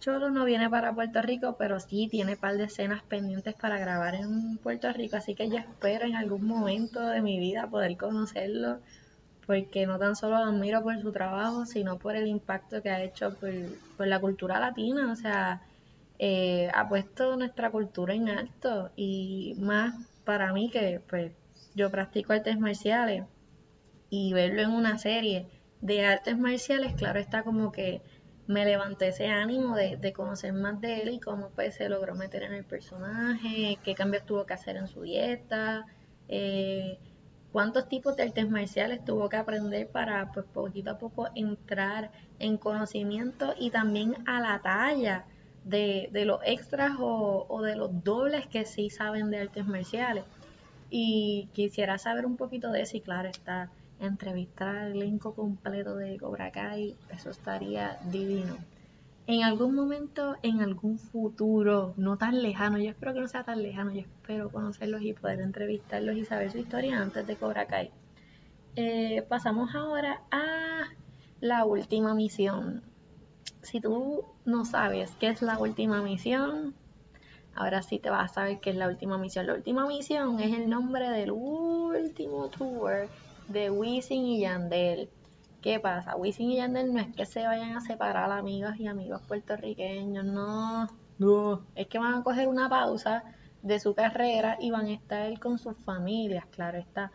Cholo 0.00 0.30
no 0.30 0.44
viene 0.44 0.70
para 0.70 0.94
Puerto 0.94 1.20
Rico, 1.22 1.56
pero 1.58 1.80
sí 1.80 2.08
tiene 2.08 2.32
un 2.34 2.38
par 2.38 2.56
de 2.56 2.64
escenas 2.64 3.02
pendientes 3.02 3.54
para 3.54 3.78
grabar 3.78 4.14
en 4.14 4.56
Puerto 4.58 4.92
Rico, 4.92 5.16
así 5.16 5.34
que 5.34 5.48
yo 5.50 5.58
espero 5.58 6.06
en 6.06 6.14
algún 6.14 6.46
momento 6.46 7.00
de 7.00 7.20
mi 7.20 7.38
vida 7.38 7.68
poder 7.68 7.96
conocerlo 7.96 8.78
porque 9.48 9.86
no 9.86 9.98
tan 9.98 10.14
solo 10.14 10.36
lo 10.36 10.50
admiro 10.50 10.82
por 10.82 11.00
su 11.00 11.10
trabajo, 11.10 11.64
sino 11.64 11.98
por 11.98 12.16
el 12.16 12.26
impacto 12.26 12.82
que 12.82 12.90
ha 12.90 13.02
hecho 13.02 13.34
por, 13.96 14.06
la 14.06 14.20
cultura 14.20 14.60
latina, 14.60 15.10
o 15.10 15.16
sea, 15.16 15.62
eh, 16.18 16.70
ha 16.74 16.88
puesto 16.88 17.34
nuestra 17.36 17.70
cultura 17.70 18.14
en 18.14 18.28
alto 18.28 18.90
y 18.94 19.56
más 19.58 19.94
para 20.24 20.52
mí 20.52 20.70
que 20.70 21.00
pues 21.08 21.32
yo 21.74 21.90
practico 21.90 22.34
artes 22.34 22.58
marciales 22.58 23.24
y 24.10 24.32
verlo 24.32 24.62
en 24.62 24.70
una 24.70 24.98
serie 24.98 25.46
de 25.80 26.04
artes 26.04 26.38
marciales, 26.38 26.94
claro 26.94 27.20
está 27.20 27.42
como 27.42 27.72
que 27.72 28.02
me 28.46 28.64
levanté 28.64 29.08
ese 29.08 29.26
ánimo 29.26 29.76
de, 29.76 30.12
conocer 30.12 30.54
más 30.54 30.80
de 30.80 31.02
él 31.02 31.10
y 31.10 31.20
cómo 31.20 31.50
pues 31.50 31.74
se 31.74 31.88
logró 31.88 32.14
meter 32.14 32.42
en 32.42 32.54
el 32.54 32.64
personaje, 32.64 33.78
qué 33.84 33.94
cambios 33.94 34.24
tuvo 34.24 34.46
que 34.46 34.54
hacer 34.54 34.76
en 34.76 34.88
su 34.88 35.02
dieta, 35.02 35.84
eh, 36.28 36.98
cuántos 37.52 37.88
tipos 37.88 38.16
de 38.16 38.24
artes 38.24 38.48
marciales 38.48 39.04
tuvo 39.04 39.28
que 39.28 39.36
aprender 39.36 39.88
para 39.88 40.32
pues 40.32 40.46
poquito 40.46 40.92
a 40.92 40.98
poco 40.98 41.28
entrar 41.34 42.10
en 42.38 42.56
conocimiento 42.56 43.54
y 43.58 43.70
también 43.70 44.16
a 44.26 44.40
la 44.40 44.60
talla 44.62 45.26
de, 45.64 46.10
los 46.24 46.40
extras 46.44 46.92
o, 46.98 47.60
de 47.62 47.76
los 47.76 48.02
dobles 48.02 48.46
que 48.46 48.64
sí 48.64 48.90
saben 48.90 49.30
de 49.30 49.40
artes 49.40 49.66
marciales. 49.66 50.24
Y 50.90 51.50
quisiera 51.52 51.98
saber 51.98 52.24
un 52.24 52.36
poquito 52.36 52.70
de 52.70 52.82
eso 52.82 52.96
y 52.96 53.02
claro, 53.02 53.28
está 53.28 53.70
entrevistar 54.00 54.76
al 54.76 54.92
elenco 54.92 55.34
completo 55.34 55.96
de 55.96 56.18
Cobra 56.18 56.50
Kai, 56.50 56.96
eso 57.10 57.30
estaría 57.30 57.98
divino 58.10 58.56
en 59.28 59.42
algún 59.42 59.74
momento, 59.74 60.36
en 60.42 60.62
algún 60.62 60.98
futuro, 60.98 61.92
no 61.98 62.16
tan 62.16 62.42
lejano, 62.42 62.78
yo 62.78 62.88
espero 62.88 63.12
que 63.12 63.20
no 63.20 63.28
sea 63.28 63.44
tan 63.44 63.62
lejano, 63.62 63.92
yo 63.92 64.00
espero 64.00 64.50
conocerlos 64.50 65.02
y 65.02 65.12
poder 65.12 65.40
entrevistarlos 65.40 66.16
y 66.16 66.24
saber 66.24 66.50
su 66.50 66.56
historia 66.56 66.98
antes 66.98 67.26
de 67.26 67.36
Cobra 67.36 67.66
Kai. 67.66 67.90
Eh, 68.74 69.26
pasamos 69.28 69.74
ahora 69.74 70.22
a 70.30 70.84
la 71.40 71.66
última 71.66 72.14
misión. 72.14 72.82
Si 73.60 73.82
tú 73.82 74.24
no 74.46 74.64
sabes 74.64 75.10
qué 75.20 75.28
es 75.28 75.42
la 75.42 75.58
última 75.58 76.00
misión, 76.00 76.74
ahora 77.54 77.82
sí 77.82 77.98
te 77.98 78.08
vas 78.08 78.30
a 78.30 78.34
saber 78.34 78.60
qué 78.60 78.70
es 78.70 78.76
la 78.76 78.88
última 78.88 79.18
misión. 79.18 79.46
La 79.46 79.52
última 79.52 79.86
misión 79.86 80.40
es 80.40 80.56
el 80.56 80.70
nombre 80.70 81.10
del 81.10 81.32
último 81.32 82.48
tour 82.48 83.10
de 83.48 83.70
Wisin 83.70 84.24
y 84.24 84.40
Yandel. 84.40 85.08
¿Qué 85.62 85.80
pasa? 85.80 86.16
Wisin 86.16 86.50
y 86.52 86.56
Yandel 86.56 86.92
no 86.92 87.00
es 87.00 87.08
que 87.14 87.26
se 87.26 87.46
vayan 87.46 87.76
a 87.76 87.80
separar 87.80 88.30
amigas 88.30 88.78
y 88.78 88.86
amigos 88.86 89.22
puertorriqueños, 89.26 90.24
no, 90.24 90.86
no, 91.18 91.66
es 91.74 91.86
que 91.88 91.98
van 91.98 92.14
a 92.14 92.22
coger 92.22 92.48
una 92.48 92.68
pausa 92.68 93.24
de 93.62 93.80
su 93.80 93.94
carrera 93.94 94.56
y 94.60 94.70
van 94.70 94.86
a 94.86 94.92
estar 94.92 95.38
con 95.40 95.58
sus 95.58 95.76
familias, 95.78 96.46
claro 96.46 96.78
está. 96.78 97.10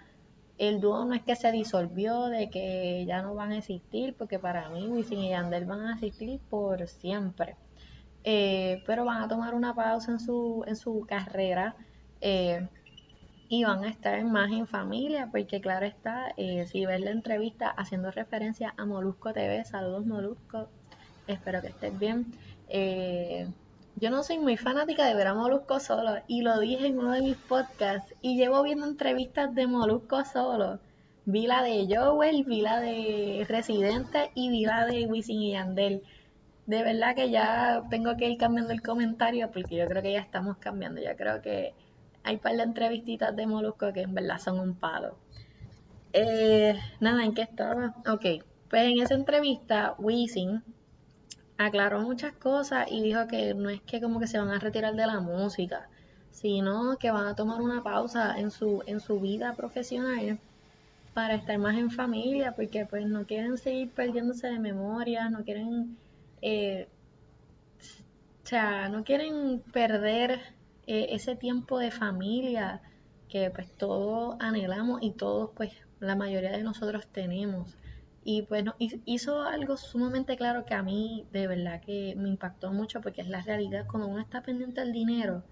El 0.58 0.82
dúo 0.82 1.06
no 1.06 1.14
es 1.14 1.24
que 1.24 1.36
se 1.36 1.52
disolvió, 1.52 2.26
de 2.26 2.50
que 2.50 3.06
ya 3.08 3.22
no 3.22 3.34
van 3.34 3.52
a 3.54 3.58
existir, 3.58 4.16
porque 4.16 4.40
para 4.40 4.70
mí 4.70 4.88
Wisin 4.88 5.20
y 5.20 5.30
Yandel 5.30 5.66
van 5.66 5.82
a 5.88 5.94
existir 5.94 6.40
por 6.50 6.88
siempre. 6.88 7.56
Eh, 8.24 8.84
pero 8.86 9.06
van 9.06 9.24
a 9.24 9.28
tomar 9.28 9.54
una 9.54 9.74
pausa 9.74 10.12
en 10.12 10.20
su, 10.20 10.64
en 10.68 10.76
su 10.76 11.06
carrera. 11.08 11.76
Eh, 12.22 12.68
y 13.54 13.64
van 13.64 13.84
a 13.84 13.90
estar 13.90 14.24
más 14.24 14.52
en 14.52 14.66
familia, 14.66 15.30
porque 15.32 15.62
claro 15.62 15.86
está, 15.86 16.34
eh, 16.38 16.66
si 16.66 16.88
ves 16.88 17.02
la 17.02 17.12
entrevista 17.12 17.70
haciendo 17.70 18.10
referencia 18.10 18.74
a 18.78 18.86
Molusco 18.86 19.32
TV, 19.32 19.64
saludos 19.64 20.08
Molusco, 20.08 20.70
espero 21.28 21.62
que 21.62 21.68
estés 21.68 22.00
bien. 22.00 22.26
Eh, 22.68 23.48
yo 23.98 24.10
no 24.10 24.24
soy 24.24 24.40
muy 24.40 24.58
fanática 24.58 25.06
de 25.06 25.14
ver 25.14 25.28
a 25.28 25.36
Molusco 25.36 25.80
solo, 25.80 26.16
y 26.26 26.42
lo 26.42 26.60
dije 26.60 26.88
en 26.88 26.98
uno 26.98 27.12
de 27.12 27.22
mis 27.22 27.38
podcasts, 27.38 28.16
y 28.24 28.38
llevo 28.38 28.64
viendo 28.64 28.88
entrevistas 28.88 29.54
de 29.54 29.68
Molusco 29.68 30.26
solo. 30.26 30.80
Vi 31.26 31.46
la 31.46 31.62
de 31.62 31.86
Joel, 31.88 32.46
vi 32.46 32.62
la 32.62 32.80
de 32.80 33.46
Residente 33.48 34.32
y 34.34 34.50
vi 34.50 34.66
la 34.66 34.88
de 34.88 35.06
Wisin 35.06 35.40
y 35.44 35.52
Yandel. 35.52 36.02
De 36.66 36.82
verdad 36.82 37.16
que 37.16 37.30
ya 37.30 37.84
tengo 37.92 38.18
que 38.18 38.30
ir 38.32 38.40
cambiando 38.40 38.74
el 38.74 38.82
comentario 38.82 39.52
porque 39.52 39.76
yo 39.76 39.88
creo 39.88 40.02
que 40.02 40.14
ya 40.14 40.22
estamos 40.22 40.58
cambiando. 40.58 41.02
Yo 41.02 41.16
creo 41.16 41.42
que 41.42 41.76
hay 42.24 42.38
par 42.38 42.56
de 42.56 42.64
entrevistitas 42.64 43.36
de 43.36 43.48
Molusco 43.48 43.92
que 43.94 44.02
en 44.02 44.14
verdad 44.14 44.40
son 44.40 44.60
un 44.60 44.76
palo. 44.76 45.18
Eh, 46.14 46.76
nada, 47.00 47.24
¿en 47.24 47.34
qué 47.34 47.42
estaba? 47.42 47.96
Ok, 48.08 48.44
pues 48.70 48.84
en 48.84 49.02
esa 49.02 49.16
entrevista, 49.16 49.96
Wisin 49.98 50.64
aclaró 51.58 52.02
muchas 52.02 52.34
cosas 52.34 52.88
y 52.92 53.02
dijo 53.02 53.28
que 53.28 53.54
no 53.54 53.70
es 53.70 53.82
que 53.82 54.02
como 54.02 54.20
que 54.20 54.28
se 54.28 54.40
van 54.40 54.50
a 54.50 54.60
retirar 54.60 54.96
de 54.96 55.08
la 55.08 55.20
música, 55.20 55.88
sino 56.32 56.98
que 56.98 57.12
van 57.12 57.28
a 57.28 57.36
tomar 57.36 57.62
una 57.62 57.84
pausa 57.84 58.40
en 58.40 58.52
su, 58.52 58.84
en 58.86 59.00
su 59.00 59.20
vida 59.20 59.54
profesional 59.54 60.40
para 61.14 61.36
estar 61.36 61.58
más 61.60 61.78
en 61.78 61.92
familia, 61.92 62.54
porque 62.56 62.86
pues 62.86 63.06
no 63.06 63.26
quieren 63.26 63.58
seguir 63.58 63.92
perdiéndose 63.92 64.48
de 64.48 64.60
memoria, 64.60 65.30
no 65.30 65.44
quieren, 65.44 65.98
eh, 66.42 66.88
o 68.44 68.48
sea, 68.48 68.90
no 68.90 69.04
quieren 69.04 69.62
perder 69.72 70.42
eh, 70.88 71.08
ese 71.12 71.36
tiempo 71.36 71.80
de 71.80 71.92
familia 71.92 72.82
que 73.30 73.50
pues 73.50 73.72
todos 73.78 74.36
anhelamos 74.40 75.02
y 75.02 75.12
todos 75.12 75.52
pues 75.56 75.72
la 76.00 76.16
mayoría 76.16 76.52
de 76.52 76.64
nosotros 76.64 77.08
tenemos. 77.08 77.78
Y 78.24 78.44
pues 78.44 78.64
hizo 78.80 79.42
algo 79.44 79.76
sumamente 79.78 80.38
claro 80.38 80.66
que 80.66 80.74
a 80.74 80.84
mí 80.84 81.28
de 81.32 81.48
verdad 81.48 81.82
que 81.82 82.16
me 82.18 82.30
impactó 82.30 82.72
mucho 82.72 83.02
porque 83.02 83.22
es 83.22 83.28
la 83.28 83.42
realidad 83.42 83.86
cuando 83.90 84.08
uno 84.08 84.22
está 84.22 84.42
pendiente 84.44 84.82
del 84.82 84.94
dinero 84.94 85.44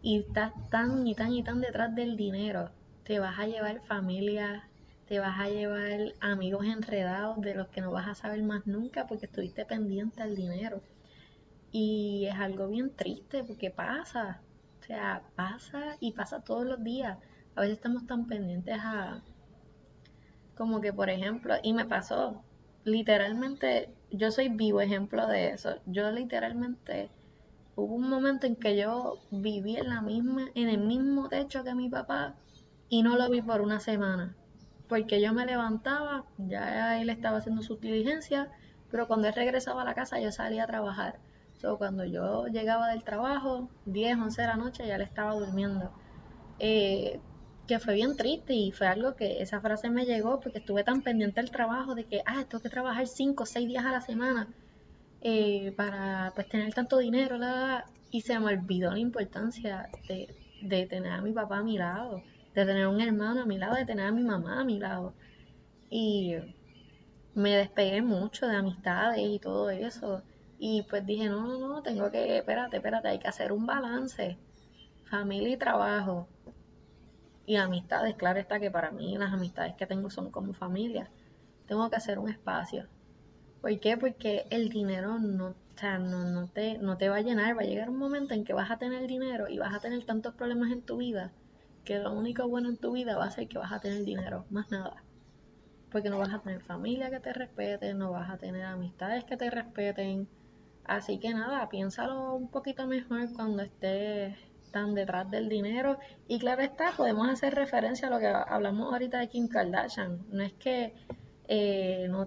y 0.00 0.20
estás 0.20 0.52
tan 0.70 1.06
y 1.06 1.14
tan 1.14 1.32
y 1.32 1.42
tan 1.42 1.60
detrás 1.60 1.94
del 1.94 2.16
dinero, 2.16 2.70
te 3.02 3.18
vas 3.18 3.38
a 3.38 3.46
llevar 3.46 3.80
familia, 3.82 4.68
te 5.06 5.18
vas 5.18 5.38
a 5.38 5.48
llevar 5.48 6.14
amigos 6.20 6.64
enredados 6.66 7.40
de 7.40 7.54
los 7.54 7.68
que 7.68 7.80
no 7.80 7.90
vas 7.90 8.08
a 8.08 8.14
saber 8.14 8.42
más 8.42 8.66
nunca 8.66 9.06
porque 9.06 9.26
estuviste 9.26 9.64
pendiente 9.64 10.22
del 10.22 10.36
dinero. 10.36 10.82
Y 11.78 12.24
es 12.24 12.34
algo 12.36 12.68
bien 12.68 12.96
triste 12.96 13.44
porque 13.44 13.70
pasa, 13.70 14.40
o 14.80 14.82
sea, 14.82 15.22
pasa 15.34 15.98
y 16.00 16.12
pasa 16.12 16.40
todos 16.40 16.64
los 16.64 16.82
días. 16.82 17.18
A 17.54 17.60
veces 17.60 17.76
estamos 17.76 18.06
tan 18.06 18.26
pendientes 18.26 18.78
a, 18.80 19.22
como 20.54 20.80
que, 20.80 20.94
por 20.94 21.10
ejemplo, 21.10 21.56
y 21.62 21.74
me 21.74 21.84
pasó, 21.84 22.42
literalmente, 22.84 23.90
yo 24.10 24.30
soy 24.30 24.48
vivo 24.48 24.80
ejemplo 24.80 25.26
de 25.26 25.50
eso. 25.50 25.74
Yo 25.84 26.10
literalmente, 26.12 27.10
hubo 27.74 27.94
un 27.94 28.08
momento 28.08 28.46
en 28.46 28.56
que 28.56 28.74
yo 28.74 29.18
viví 29.30 29.76
en 29.76 29.90
la 29.90 30.00
misma, 30.00 30.48
en 30.54 30.70
el 30.70 30.78
mismo 30.78 31.28
techo 31.28 31.62
que 31.62 31.74
mi 31.74 31.90
papá 31.90 32.36
y 32.88 33.02
no 33.02 33.18
lo 33.18 33.28
vi 33.28 33.42
por 33.42 33.60
una 33.60 33.80
semana. 33.80 34.34
Porque 34.88 35.20
yo 35.20 35.34
me 35.34 35.44
levantaba, 35.44 36.24
ya 36.38 36.98
él 37.02 37.10
estaba 37.10 37.36
haciendo 37.36 37.60
su 37.60 37.76
diligencia, 37.76 38.50
pero 38.90 39.06
cuando 39.06 39.28
él 39.28 39.34
regresaba 39.34 39.82
a 39.82 39.84
la 39.84 39.94
casa 39.94 40.18
yo 40.20 40.32
salía 40.32 40.64
a 40.64 40.66
trabajar. 40.66 41.18
Cuando 41.78 42.04
yo 42.04 42.46
llegaba 42.46 42.88
del 42.88 43.02
trabajo, 43.04 43.68
10, 43.84 44.16
11 44.18 44.42
de 44.42 44.48
la 44.48 44.56
noche, 44.56 44.86
ya 44.86 44.96
él 44.96 45.02
estaba 45.02 45.34
durmiendo. 45.34 45.90
Eh, 46.58 47.20
que 47.66 47.80
fue 47.80 47.94
bien 47.94 48.16
triste 48.16 48.54
y 48.54 48.70
fue 48.72 48.86
algo 48.86 49.16
que 49.16 49.42
esa 49.42 49.60
frase 49.60 49.90
me 49.90 50.04
llegó 50.06 50.40
porque 50.40 50.58
estuve 50.58 50.84
tan 50.84 51.02
pendiente 51.02 51.40
del 51.40 51.50
trabajo 51.50 51.94
de 51.94 52.04
que, 52.04 52.22
ah, 52.26 52.44
tengo 52.48 52.62
que 52.62 52.68
trabajar 52.68 53.06
5 53.08 53.42
o 53.42 53.46
6 53.46 53.66
días 53.68 53.84
a 53.84 53.92
la 53.92 54.00
semana 54.00 54.48
eh, 55.20 55.72
para 55.76 56.32
pues 56.34 56.48
tener 56.48 56.72
tanto 56.74 56.98
dinero, 56.98 57.36
la, 57.38 57.84
y 58.10 58.20
se 58.22 58.38
me 58.38 58.46
olvidó 58.54 58.92
la 58.92 58.98
importancia 59.00 59.88
de, 60.08 60.34
de 60.62 60.86
tener 60.86 61.12
a 61.12 61.22
mi 61.22 61.32
papá 61.32 61.58
a 61.58 61.62
mi 61.64 61.76
lado, 61.78 62.22
de 62.54 62.64
tener 62.64 62.86
un 62.86 63.00
hermano 63.00 63.42
a 63.42 63.46
mi 63.46 63.58
lado, 63.58 63.74
de 63.74 63.84
tener 63.84 64.06
a 64.06 64.12
mi 64.12 64.22
mamá 64.22 64.60
a 64.60 64.64
mi 64.64 64.78
lado. 64.78 65.14
Y 65.90 66.36
me 67.34 67.56
despegué 67.56 68.02
mucho 68.02 68.46
de 68.46 68.56
amistades 68.56 69.20
y 69.20 69.38
todo 69.38 69.70
eso. 69.70 70.22
Y 70.58 70.82
pues 70.82 71.04
dije, 71.04 71.28
no, 71.28 71.46
no, 71.46 71.58
no, 71.68 71.82
tengo 71.82 72.10
que, 72.10 72.38
espérate, 72.38 72.76
espérate, 72.76 73.08
hay 73.08 73.18
que 73.18 73.28
hacer 73.28 73.52
un 73.52 73.66
balance. 73.66 74.38
Familia 75.04 75.50
y 75.50 75.56
trabajo 75.56 76.28
y 77.46 77.56
amistades, 77.56 78.16
claro 78.16 78.40
está 78.40 78.58
que 78.58 78.70
para 78.70 78.90
mí 78.90 79.16
las 79.16 79.32
amistades 79.32 79.74
que 79.76 79.86
tengo 79.86 80.10
son 80.10 80.30
como 80.30 80.52
familia. 80.52 81.08
Tengo 81.66 81.88
que 81.88 81.96
hacer 81.96 82.18
un 82.18 82.28
espacio. 82.28 82.86
¿Por 83.60 83.78
qué? 83.80 83.96
Porque 83.96 84.46
el 84.50 84.68
dinero 84.68 85.18
no, 85.18 85.54
no, 85.82 86.24
no, 86.24 86.48
te, 86.48 86.78
no 86.78 86.96
te 86.98 87.08
va 87.08 87.16
a 87.16 87.22
llenar. 87.22 87.56
Va 87.56 87.62
a 87.62 87.66
llegar 87.66 87.88
un 87.88 87.98
momento 87.98 88.34
en 88.34 88.44
que 88.44 88.52
vas 88.52 88.70
a 88.70 88.78
tener 88.78 89.06
dinero 89.06 89.48
y 89.48 89.58
vas 89.58 89.74
a 89.74 89.80
tener 89.80 90.04
tantos 90.04 90.34
problemas 90.34 90.72
en 90.72 90.82
tu 90.82 90.96
vida 90.96 91.32
que 91.84 92.00
lo 92.00 92.12
único 92.12 92.48
bueno 92.48 92.68
en 92.68 92.76
tu 92.76 92.92
vida 92.92 93.16
va 93.16 93.26
a 93.26 93.30
ser 93.30 93.46
que 93.46 93.58
vas 93.58 93.72
a 93.72 93.80
tener 93.80 94.04
dinero, 94.04 94.44
más 94.50 94.70
nada. 94.70 95.04
Porque 95.92 96.10
no 96.10 96.18
vas 96.18 96.34
a 96.34 96.40
tener 96.40 96.60
familia 96.62 97.10
que 97.10 97.20
te 97.20 97.32
respete, 97.32 97.94
no 97.94 98.10
vas 98.10 98.28
a 98.28 98.38
tener 98.38 98.64
amistades 98.64 99.24
que 99.24 99.36
te 99.36 99.48
respeten. 99.50 100.28
Así 100.88 101.18
que 101.18 101.34
nada, 101.34 101.68
piénsalo 101.68 102.34
un 102.34 102.48
poquito 102.48 102.86
mejor 102.86 103.32
cuando 103.34 103.62
estés 103.62 104.36
están 104.76 104.94
detrás 104.94 105.30
del 105.30 105.48
dinero. 105.48 105.98
Y 106.28 106.38
claro 106.38 106.62
está, 106.62 106.92
podemos 106.96 107.28
hacer 107.28 107.54
referencia 107.54 108.08
a 108.08 108.10
lo 108.10 108.18
que 108.18 108.26
hablamos 108.26 108.92
ahorita 108.92 109.18
de 109.18 109.28
Kim 109.28 109.48
Kardashian. 109.48 110.26
No 110.30 110.42
es 110.42 110.52
que 110.54 110.92
eh, 111.48 112.06
no, 112.10 112.26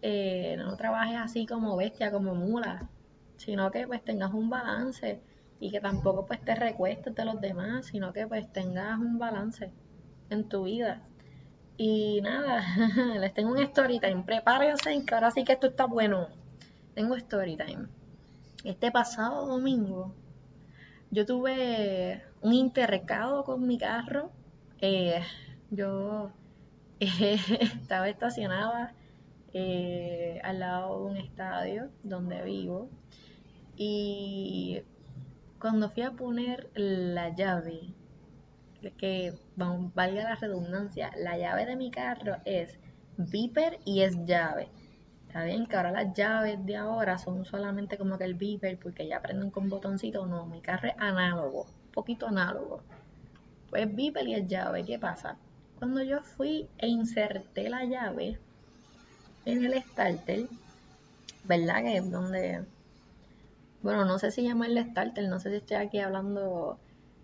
eh, 0.00 0.56
no 0.56 0.76
trabajes 0.76 1.16
así 1.16 1.46
como 1.46 1.76
bestia, 1.76 2.10
como 2.10 2.34
mula, 2.34 2.88
sino 3.36 3.70
que 3.70 3.86
pues 3.86 4.02
tengas 4.04 4.32
un 4.32 4.48
balance 4.48 5.20
y 5.58 5.70
que 5.70 5.80
tampoco 5.80 6.26
pues 6.26 6.40
te 6.40 6.54
recuestes 6.54 7.14
de 7.14 7.24
los 7.24 7.40
demás, 7.40 7.86
sino 7.86 8.12
que 8.12 8.26
pues 8.26 8.50
tengas 8.52 8.98
un 8.98 9.18
balance 9.18 9.70
en 10.30 10.48
tu 10.48 10.64
vida. 10.64 11.02
Y 11.76 12.20
nada, 12.22 12.62
les 13.20 13.34
tengo 13.34 13.52
un 13.52 13.58
story 13.58 14.00
time. 14.00 14.22
Prepárense 14.24 15.04
que 15.04 15.14
ahora 15.14 15.30
sí 15.30 15.44
que 15.44 15.52
esto 15.52 15.66
está 15.68 15.84
bueno. 15.86 16.28
Tengo 16.94 17.14
story 17.16 17.56
time. 17.56 17.99
Este 18.64 18.90
pasado 18.90 19.46
domingo 19.46 20.14
yo 21.10 21.24
tuve 21.24 22.22
un 22.42 22.52
interrecado 22.52 23.42
con 23.44 23.66
mi 23.66 23.78
carro. 23.78 24.30
Eh, 24.82 25.22
yo 25.70 26.30
estaba 27.00 28.08
estacionada 28.10 28.94
eh, 29.54 30.40
al 30.44 30.60
lado 30.60 30.98
de 30.98 31.10
un 31.10 31.16
estadio 31.16 31.90
donde 32.02 32.42
vivo 32.42 32.90
y 33.76 34.82
cuando 35.58 35.88
fui 35.88 36.02
a 36.02 36.12
poner 36.12 36.70
la 36.74 37.34
llave, 37.34 37.94
que 38.98 39.32
valga 39.56 40.22
la 40.22 40.34
redundancia, 40.34 41.10
la 41.16 41.38
llave 41.38 41.64
de 41.64 41.76
mi 41.76 41.90
carro 41.90 42.36
es 42.44 42.78
viper 43.16 43.80
y 43.86 44.02
es 44.02 44.24
llave. 44.26 44.68
Está 45.30 45.44
bien 45.44 45.66
que 45.66 45.76
ahora 45.76 45.92
las 45.92 46.12
llaves 46.12 46.66
de 46.66 46.74
ahora 46.74 47.16
son 47.16 47.44
solamente 47.44 47.96
como 47.96 48.18
que 48.18 48.24
el 48.24 48.34
beeper 48.34 48.76
porque 48.80 49.06
ya 49.06 49.22
prenden 49.22 49.52
con 49.52 49.68
botoncito. 49.68 50.26
No, 50.26 50.44
mi 50.44 50.60
carro 50.60 50.88
es 50.88 50.94
análogo, 50.98 51.66
un 51.86 51.92
poquito 51.92 52.26
análogo. 52.26 52.80
Pues 53.70 53.94
beeper 53.94 54.26
y 54.26 54.34
es 54.34 54.48
llave, 54.48 54.84
¿qué 54.84 54.98
pasa? 54.98 55.36
Cuando 55.78 56.02
yo 56.02 56.20
fui 56.20 56.68
e 56.78 56.88
inserté 56.88 57.70
la 57.70 57.84
llave 57.84 58.40
en 59.44 59.64
el 59.64 59.80
starter, 59.80 60.48
¿verdad? 61.44 61.82
Que 61.82 61.98
es 61.98 62.10
donde, 62.10 62.64
bueno, 63.82 64.04
no 64.04 64.18
sé 64.18 64.32
si 64.32 64.42
llamarle 64.42 64.82
starter, 64.82 65.28
no 65.28 65.38
sé 65.38 65.50
si 65.50 65.56
estoy 65.58 65.76
aquí 65.76 66.00
hablando 66.00 66.80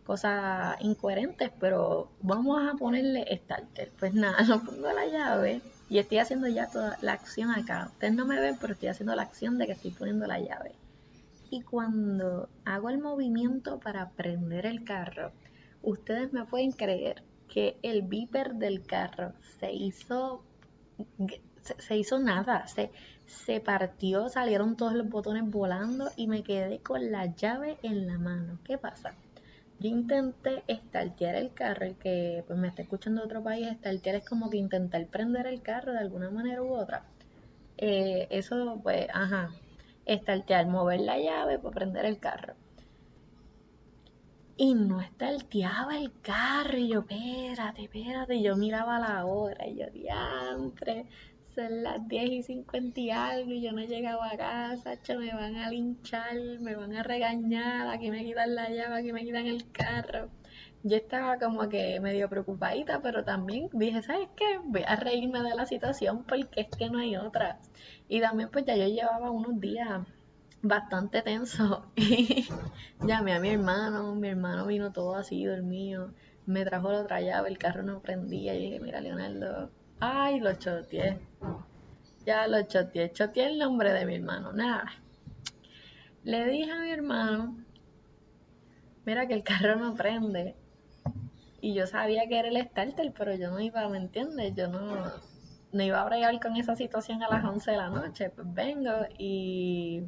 cosas 0.07 0.77
incoherentes, 0.79 1.51
pero 1.59 2.13
vamos 2.21 2.73
a 2.73 2.77
ponerle 2.77 3.37
starter. 3.37 3.91
Pues 3.99 4.15
nada, 4.15 4.43
no 4.47 4.63
pongo 4.63 4.93
la 4.93 5.07
llave 5.07 5.61
y 5.89 5.99
estoy 5.99 6.19
haciendo 6.19 6.49
ya 6.49 6.69
toda 6.69 6.99
la 7.01 7.13
acción 7.13 7.51
acá. 7.51 7.91
Ustedes 7.93 8.15
no 8.15 8.27
me 8.27 8.41
ven, 8.41 8.57
pero 8.61 8.73
estoy 8.73 8.89
haciendo 8.89 9.15
la 9.15 9.23
acción 9.23 9.59
de 9.59 9.67
que 9.67 9.73
estoy 9.73 9.93
poniendo 9.93 10.27
la 10.27 10.41
llave. 10.41 10.75
Y 11.51 11.63
cuando 11.63 12.49
hago 12.65 12.91
el 12.91 12.99
movimiento 12.99 13.79
para 13.79 14.11
prender 14.11 14.67
el 14.67 14.85
carro, 14.85 15.33
ustedes 15.83 16.33
me 16.33 16.45
pueden 16.45 16.73
creer 16.73 17.23
que 17.49 17.79
el 17.83 18.03
viper 18.03 18.55
del 18.55 18.85
carro 18.85 19.33
se 19.61 19.73
hizo 19.73 20.43
se, 21.79 21.97
hizo 21.97 22.19
nada, 22.19 22.67
se, 22.67 22.91
se 23.27 23.61
partió, 23.61 24.29
salieron 24.29 24.77
todos 24.77 24.95
los 24.95 25.09
botones 25.09 25.49
volando 25.51 26.11
y 26.17 26.27
me 26.27 26.43
quedé 26.43 26.79
con 26.79 27.11
la 27.11 27.27
llave 27.35 27.79
en 27.83 28.07
la 28.07 28.19
mano. 28.19 28.59
¿Qué 28.65 28.79
pasa? 28.79 29.15
Yo 29.79 29.89
intenté 29.89 30.63
estartear 30.69 31.35
el 31.37 31.53
carro, 31.53 31.87
el 31.87 31.97
que 31.97 32.45
pues 32.47 32.59
me 32.59 32.69
está 32.69 32.83
escuchando 32.83 33.23
otro 33.23 33.43
país, 33.43 33.69
estartear 33.69 34.17
es 34.17 34.29
como 34.29 34.49
que 34.51 34.57
intentar 34.57 35.07
prender 35.07 35.47
el 35.47 35.63
carro 35.63 35.93
de 35.93 35.99
alguna 35.99 36.31
manera 36.31 36.63
u 36.63 36.73
otra. 36.75 37.05
Eh, 37.79 38.27
eso, 38.31 38.81
pues, 38.83 39.07
ajá, 39.13 39.51
estartear, 40.07 40.67
mover 40.67 41.01
la 41.01 41.19
llave 41.19 41.59
para 41.59 41.75
prender 41.75 42.07
el 42.07 42.19
carro. 42.19 42.55
Y 44.57 44.75
no 44.75 45.03
estarteaba 45.03 45.99
el 45.99 46.13
carro, 46.23 46.79
y 46.79 46.89
yo, 46.89 47.01
espérate, 47.01 47.83
espérate, 47.85 48.37
y 48.37 48.43
yo 48.43 48.57
miraba 48.57 48.99
la 48.99 49.27
hora, 49.27 49.67
y 49.67 49.77
yo, 49.77 49.87
diantre, 49.91 51.07
son 51.57 51.83
las 51.83 52.07
10 52.07 52.31
y 52.31 52.43
50 52.43 53.01
y 53.01 53.11
algo 53.11 53.51
y 53.51 53.63
yo 53.63 53.73
no 53.73 53.81
he 53.81 53.87
llegado 53.87 54.23
a 54.23 54.37
casa, 54.37 54.99
me 55.19 55.33
van 55.33 55.57
a 55.57 55.71
linchar, 55.71 56.35
me 56.61 56.77
van 56.77 56.95
a 56.95 57.03
regañar, 57.03 57.89
aquí 57.89 58.11
me 58.11 58.25
quitan 58.25 58.55
la 58.55 58.69
llave, 58.69 58.97
aquí 58.97 59.13
me 59.13 59.25
quitan 59.25 59.47
el 59.47 59.71
carro. 59.73 60.29
Yo 60.83 60.97
estaba 60.97 61.39
como 61.39 61.69
que 61.69 61.99
medio 62.01 62.29
preocupadita, 62.29 63.01
pero 63.01 63.25
también 63.25 63.71
dije, 63.73 64.03
¿sabes 64.03 64.29
qué? 64.37 64.61
Voy 64.65 64.83
a 64.87 64.97
reírme 64.97 65.43
de 65.43 65.55
la 65.55 65.67
situación 65.67 66.25
porque 66.25 66.61
es 66.61 66.69
que 66.77 66.91
no 66.91 66.99
hay 66.99 67.17
otra. 67.17 67.59
Y 68.09 68.21
también 68.21 68.51
pues 68.51 68.67
ya 68.67 68.77
yo 68.77 68.87
llevaba 68.87 69.31
unos 69.31 69.59
días 69.59 70.03
bastante 70.63 71.23
tenso 71.23 71.87
y 71.97 72.47
llamé 73.03 73.33
a 73.35 73.41
mi 73.41 73.51
hermano, 73.51 74.15
mi 74.15 74.29
hermano 74.29 74.67
vino 74.67 74.93
todo 74.93 75.15
así 75.17 75.45
dormido, 75.45 76.13
me 76.45 76.65
trajo 76.65 76.93
la 76.93 77.01
otra 77.01 77.21
llave, 77.23 77.49
el 77.49 77.59
carro 77.59 77.83
no 77.83 78.01
prendía 78.01 78.55
y 78.55 78.63
dije, 78.63 78.81
mira 78.81 79.01
Leonardo, 79.01 79.71
Ay, 80.01 80.41
lo 80.41 80.53
choteé. 80.55 81.19
Ya 82.27 82.47
lo 82.49 82.63
choteé. 82.63 83.13
Choteé 83.13 83.47
el 83.47 83.59
nombre 83.59 83.93
de 83.93 84.05
mi 84.05 84.17
hermano. 84.17 84.53
Nada. 84.53 84.85
Le 86.23 86.45
dije 86.47 86.71
a 86.71 86.81
mi 86.81 86.91
hermano, 86.91 87.57
mira 89.07 89.27
que 89.27 89.35
el 89.35 89.43
carro 89.43 89.77
no 89.77 89.95
prende. 89.95 90.55
Y 91.61 91.75
yo 91.75 91.87
sabía 91.87 92.29
que 92.29 92.39
era 92.39 92.49
el 92.49 92.63
starter, 92.69 93.13
pero 93.17 93.35
yo 93.35 93.51
no 93.51 93.61
iba, 93.61 93.89
¿me 93.89 93.99
entiendes? 93.99 94.55
Yo 94.55 94.69
no, 94.69 95.13
no 95.73 95.83
iba 95.83 96.03
a 96.03 96.05
bregar 96.05 96.39
con 96.41 96.57
esa 96.57 96.77
situación 96.77 97.23
a 97.23 97.31
las 97.31 97.45
11 97.45 97.71
de 97.71 97.77
la 97.77 97.89
noche. 97.89 98.31
Pues 98.31 98.53
vengo 98.53 98.93
y 99.19 100.03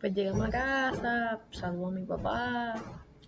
pues 0.00 0.14
llegamos 0.14 0.46
a 0.46 0.50
casa, 0.50 1.40
saludo 1.50 1.88
a 1.88 1.90
mi 1.90 2.06
papá, 2.06 2.74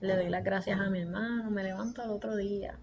le 0.01 0.17
doy 0.17 0.31
las 0.31 0.43
gracias 0.43 0.81
a 0.81 0.89
mi 0.89 1.01
hermano, 1.01 1.51
me 1.51 1.63
levanto 1.63 2.01
al 2.01 2.11
otro 2.11 2.35
día 2.35 2.79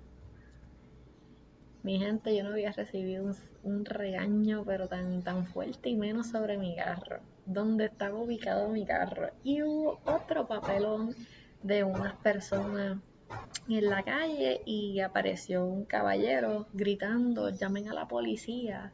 Mi 1.83 1.99
gente, 1.99 2.35
yo 2.35 2.43
no 2.43 2.51
había 2.51 2.71
recibido 2.71 3.23
un, 3.23 3.35
un 3.63 3.85
regaño, 3.85 4.63
pero 4.65 4.87
tan, 4.87 5.23
tan 5.23 5.45
fuerte 5.45 5.89
y 5.89 5.95
menos 5.95 6.27
sobre 6.27 6.57
mi 6.57 6.75
carro, 6.75 7.19
donde 7.45 7.85
estaba 7.85 8.17
ubicado 8.19 8.69
mi 8.69 8.85
carro. 8.85 9.29
Y 9.43 9.61
hubo 9.63 9.99
otro 10.05 10.47
papelón 10.47 11.15
de 11.63 11.83
unas 11.83 12.15
personas 12.17 12.97
en 13.67 13.89
la 13.89 14.03
calle 14.03 14.61
y 14.65 14.99
apareció 14.99 15.65
un 15.65 15.85
caballero 15.85 16.67
gritando, 16.73 17.49
llamen 17.49 17.89
a 17.89 17.93
la 17.93 18.07
policía 18.07 18.91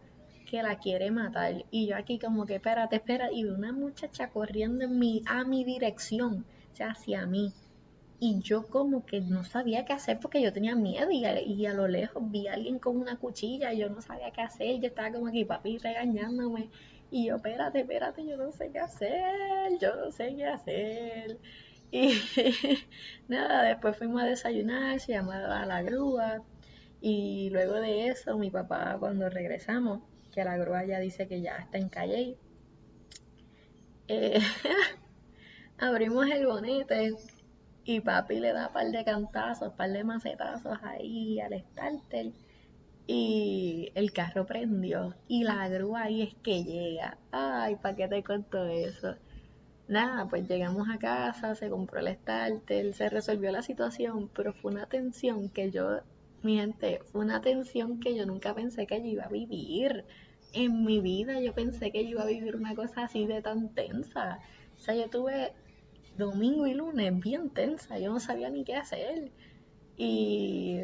que 0.50 0.62
la 0.62 0.78
quiere 0.78 1.12
matar. 1.12 1.66
Y 1.72 1.88
yo 1.88 1.96
aquí 1.96 2.20
como 2.20 2.46
que, 2.46 2.56
espérate, 2.56 2.98
espera, 2.98 3.32
y 3.32 3.46
una 3.46 3.72
muchacha 3.72 4.30
corriendo 4.30 4.86
en 4.86 5.00
mi, 5.00 5.24
a 5.26 5.44
mi 5.44 5.64
dirección, 5.64 6.46
o 6.72 6.76
sea, 6.76 6.92
hacia 6.92 7.26
mí. 7.26 7.54
Y 8.20 8.40
yo 8.40 8.68
como 8.68 9.06
que 9.06 9.20
no 9.22 9.44
sabía 9.44 9.86
qué 9.86 9.94
hacer 9.94 10.20
porque 10.20 10.42
yo 10.42 10.54
tenía 10.54 10.76
miedo 10.76 11.12
y 11.12 11.26
a, 11.26 11.42
y 11.42 11.66
a 11.66 11.74
lo 11.74 11.88
lejos 11.88 12.24
vi 12.32 12.48
a 12.48 12.54
alguien 12.54 12.80
con 12.80 12.98
una 12.98 13.18
cuchilla 13.18 13.74
y 13.74 13.80
yo 13.80 13.90
no 13.90 14.02
sabía 14.02 14.32
qué 14.32 14.42
hacer. 14.42 14.80
Yo 14.80 14.88
estaba 14.88 15.12
como 15.12 15.28
aquí, 15.28 15.44
papi, 15.46 15.78
regañándome. 15.78 16.70
Y 17.12 17.28
yo, 17.28 17.36
espérate, 17.36 17.82
espérate, 17.82 18.26
yo 18.26 18.38
no 18.38 18.52
sé 18.52 18.72
qué 18.72 18.80
hacer, 18.80 19.78
yo 19.80 19.96
no 19.96 20.12
sé 20.12 20.36
qué 20.36 20.46
hacer. 20.46 21.38
Y 21.92 22.14
nada, 23.28 23.64
después 23.64 23.98
fuimos 23.98 24.22
a 24.22 24.26
desayunar, 24.26 25.00
se 25.00 25.14
llamaba 25.14 25.66
la 25.66 25.82
grúa. 25.82 26.42
Y 27.02 27.50
luego 27.52 27.74
de 27.76 28.08
eso, 28.08 28.38
mi 28.38 28.50
papá, 28.50 28.98
cuando 29.00 29.30
regresamos, 29.30 30.02
que 30.34 30.44
la 30.44 30.58
grúa 30.58 30.86
ya 30.86 31.00
dice 31.00 31.28
que 31.28 31.42
ya 31.42 31.58
está 31.58 31.78
en 31.78 31.90
calle, 31.90 32.38
eh, 34.08 34.40
abrimos 35.78 36.28
el 36.30 36.46
bonete 36.46 37.14
y 37.86 38.00
papi 38.00 38.40
le 38.40 38.52
da 38.52 38.68
un 38.68 38.74
par 38.74 38.88
de 38.92 39.06
cantazos, 39.06 39.70
un 39.70 39.76
par 39.78 39.92
de 39.92 40.04
macetazos 40.04 40.78
ahí 40.84 41.40
al 41.40 41.54
starter. 41.60 42.32
Y 43.08 43.92
el 43.94 44.12
carro 44.12 44.48
prendió 44.48 45.14
y 45.28 45.44
la 45.44 45.70
grúa 45.70 46.04
ahí 46.04 46.24
es 46.24 46.34
que 46.44 46.64
llega. 46.64 47.20
Ay, 47.32 47.76
¿para 47.76 47.96
qué 47.96 48.08
te 48.08 48.24
cuento 48.24 48.66
eso? 48.66 49.16
Nada, 49.88 50.28
pues 50.28 50.48
llegamos 50.48 50.90
a 50.90 50.98
casa, 50.98 51.54
se 51.54 51.70
compró 51.70 52.00
el 52.00 52.08
starter, 52.16 52.92
se 52.96 53.10
resolvió 53.10 53.52
la 53.52 53.62
situación, 53.62 54.32
pero 54.36 54.54
fue 54.54 54.72
una 54.72 54.88
tensión 54.88 55.50
que 55.50 55.70
yo, 55.70 56.00
mi 56.42 56.58
gente, 56.58 57.02
fue 57.12 57.22
una 57.22 57.42
tensión 57.42 58.00
que 58.00 58.16
yo 58.16 58.26
nunca 58.26 58.56
pensé 58.56 58.88
que 58.88 59.00
yo 59.00 59.08
iba 59.08 59.26
a 59.26 59.30
vivir. 59.30 60.06
En 60.54 60.84
mi 60.86 61.02
vida 61.02 61.40
yo 61.40 61.54
pensé 61.54 61.92
que 61.92 62.04
yo 62.06 62.12
iba 62.12 62.24
a 62.24 62.28
vivir 62.28 62.56
una 62.56 62.74
cosa 62.74 63.04
así 63.04 63.28
de 63.28 63.44
tan 63.44 63.70
tensa. 63.76 64.40
O 64.76 64.80
sea, 64.82 64.96
yo 64.96 65.08
tuve 65.10 65.54
domingo 66.18 66.68
y 66.68 66.74
lunes 66.74 67.18
bien 67.20 67.50
tensa, 67.50 68.00
yo 68.00 68.12
no 68.12 68.20
sabía 68.20 68.50
ni 68.50 68.64
qué 68.64 68.76
hacer. 68.76 69.32
Y 69.98 70.80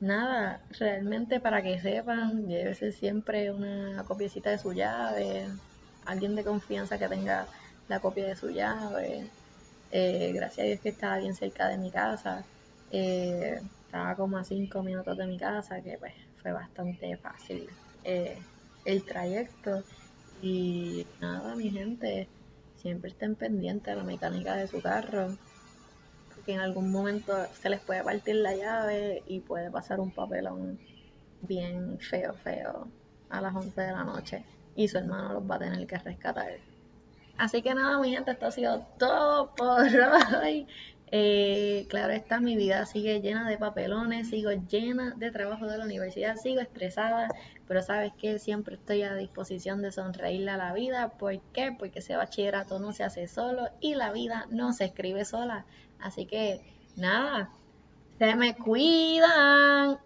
nada, 0.00 0.62
realmente 0.78 1.40
para 1.40 1.62
que 1.62 1.80
sepan, 1.80 2.48
llévese 2.48 2.92
siempre 2.92 3.52
una 3.52 4.04
copiecita 4.04 4.50
de 4.50 4.58
su 4.58 4.72
llave, 4.72 5.46
alguien 6.06 6.34
de 6.34 6.44
confianza 6.44 6.98
que 6.98 7.08
tenga 7.08 7.48
la 7.88 8.00
copia 8.00 8.26
de 8.26 8.36
su 8.36 8.50
llave. 8.50 9.30
Eh, 9.90 10.32
gracias 10.34 10.64
a 10.64 10.68
Dios 10.68 10.80
que 10.80 10.90
estaba 10.90 11.18
bien 11.18 11.34
cerca 11.34 11.68
de 11.68 11.78
mi 11.78 11.90
casa. 11.90 12.46
Eh, 12.90 13.60
estaba 13.84 14.14
como 14.16 14.38
a 14.38 14.44
cinco 14.44 14.82
minutos 14.82 15.16
de 15.18 15.26
mi 15.26 15.38
casa, 15.38 15.82
que 15.82 15.98
pues 15.98 16.14
fue 16.42 16.52
bastante 16.52 17.16
fácil 17.18 17.68
eh, 18.04 18.38
el 18.84 19.04
trayecto. 19.04 19.84
Y 20.42 21.06
nada, 21.20 21.54
mi 21.56 21.70
gente, 21.70 22.28
siempre 22.80 23.10
estén 23.10 23.34
pendientes 23.36 23.92
de 23.92 23.96
la 23.96 24.04
mecánica 24.04 24.56
de 24.56 24.66
su 24.66 24.80
carro, 24.80 25.36
porque 26.34 26.52
en 26.54 26.60
algún 26.60 26.90
momento 26.90 27.32
se 27.52 27.68
les 27.68 27.80
puede 27.80 28.02
partir 28.02 28.36
la 28.36 28.54
llave 28.54 29.22
y 29.26 29.40
puede 29.40 29.70
pasar 29.70 30.00
un 30.00 30.10
papelón 30.10 30.78
bien 31.42 31.98
feo, 31.98 32.34
feo 32.34 32.88
a 33.28 33.40
las 33.40 33.54
11 33.54 33.80
de 33.80 33.92
la 33.92 34.04
noche 34.04 34.44
y 34.74 34.88
su 34.88 34.98
hermano 34.98 35.34
los 35.34 35.50
va 35.50 35.56
a 35.56 35.58
tener 35.60 35.86
que 35.86 35.98
rescatar. 35.98 36.52
Así 37.36 37.62
que 37.62 37.74
nada, 37.74 37.98
mi 37.98 38.10
gente, 38.10 38.32
esto 38.32 38.46
ha 38.46 38.50
sido 38.50 38.86
todo 38.98 39.54
por 39.54 39.86
hoy. 40.42 40.66
Eh, 41.12 41.86
claro 41.88 42.12
está, 42.12 42.40
mi 42.40 42.56
vida 42.56 42.86
sigue 42.86 43.20
llena 43.20 43.48
de 43.48 43.58
papelones, 43.58 44.30
sigo 44.30 44.50
llena 44.52 45.14
de 45.16 45.32
trabajo 45.32 45.66
de 45.66 45.76
la 45.76 45.84
universidad, 45.84 46.36
sigo 46.36 46.60
estresada, 46.60 47.28
pero 47.66 47.82
sabes 47.82 48.12
que 48.14 48.38
siempre 48.38 48.76
estoy 48.76 49.02
a 49.02 49.14
disposición 49.14 49.82
de 49.82 49.90
sonreírle 49.92 50.52
a 50.52 50.56
la 50.56 50.72
vida. 50.72 51.10
¿Por 51.18 51.40
qué? 51.52 51.74
Porque 51.76 51.98
ese 51.98 52.16
bachillerato 52.16 52.78
no 52.78 52.92
se 52.92 53.04
hace 53.04 53.26
solo 53.26 53.68
y 53.80 53.96
la 53.96 54.12
vida 54.12 54.46
no 54.50 54.72
se 54.72 54.84
escribe 54.86 55.24
sola. 55.24 55.66
Así 55.98 56.26
que 56.26 56.60
nada, 56.96 57.50
se 58.18 58.36
me 58.36 58.56
cuidan. 58.56 60.00